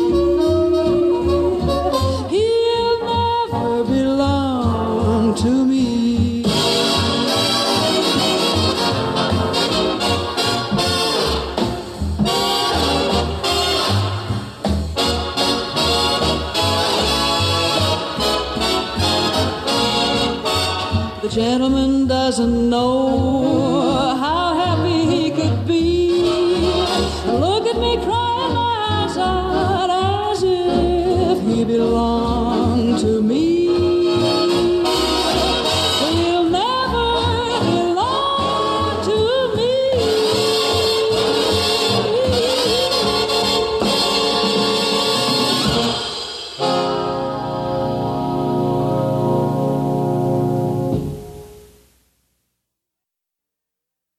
[22.41, 23.00] Doesn't know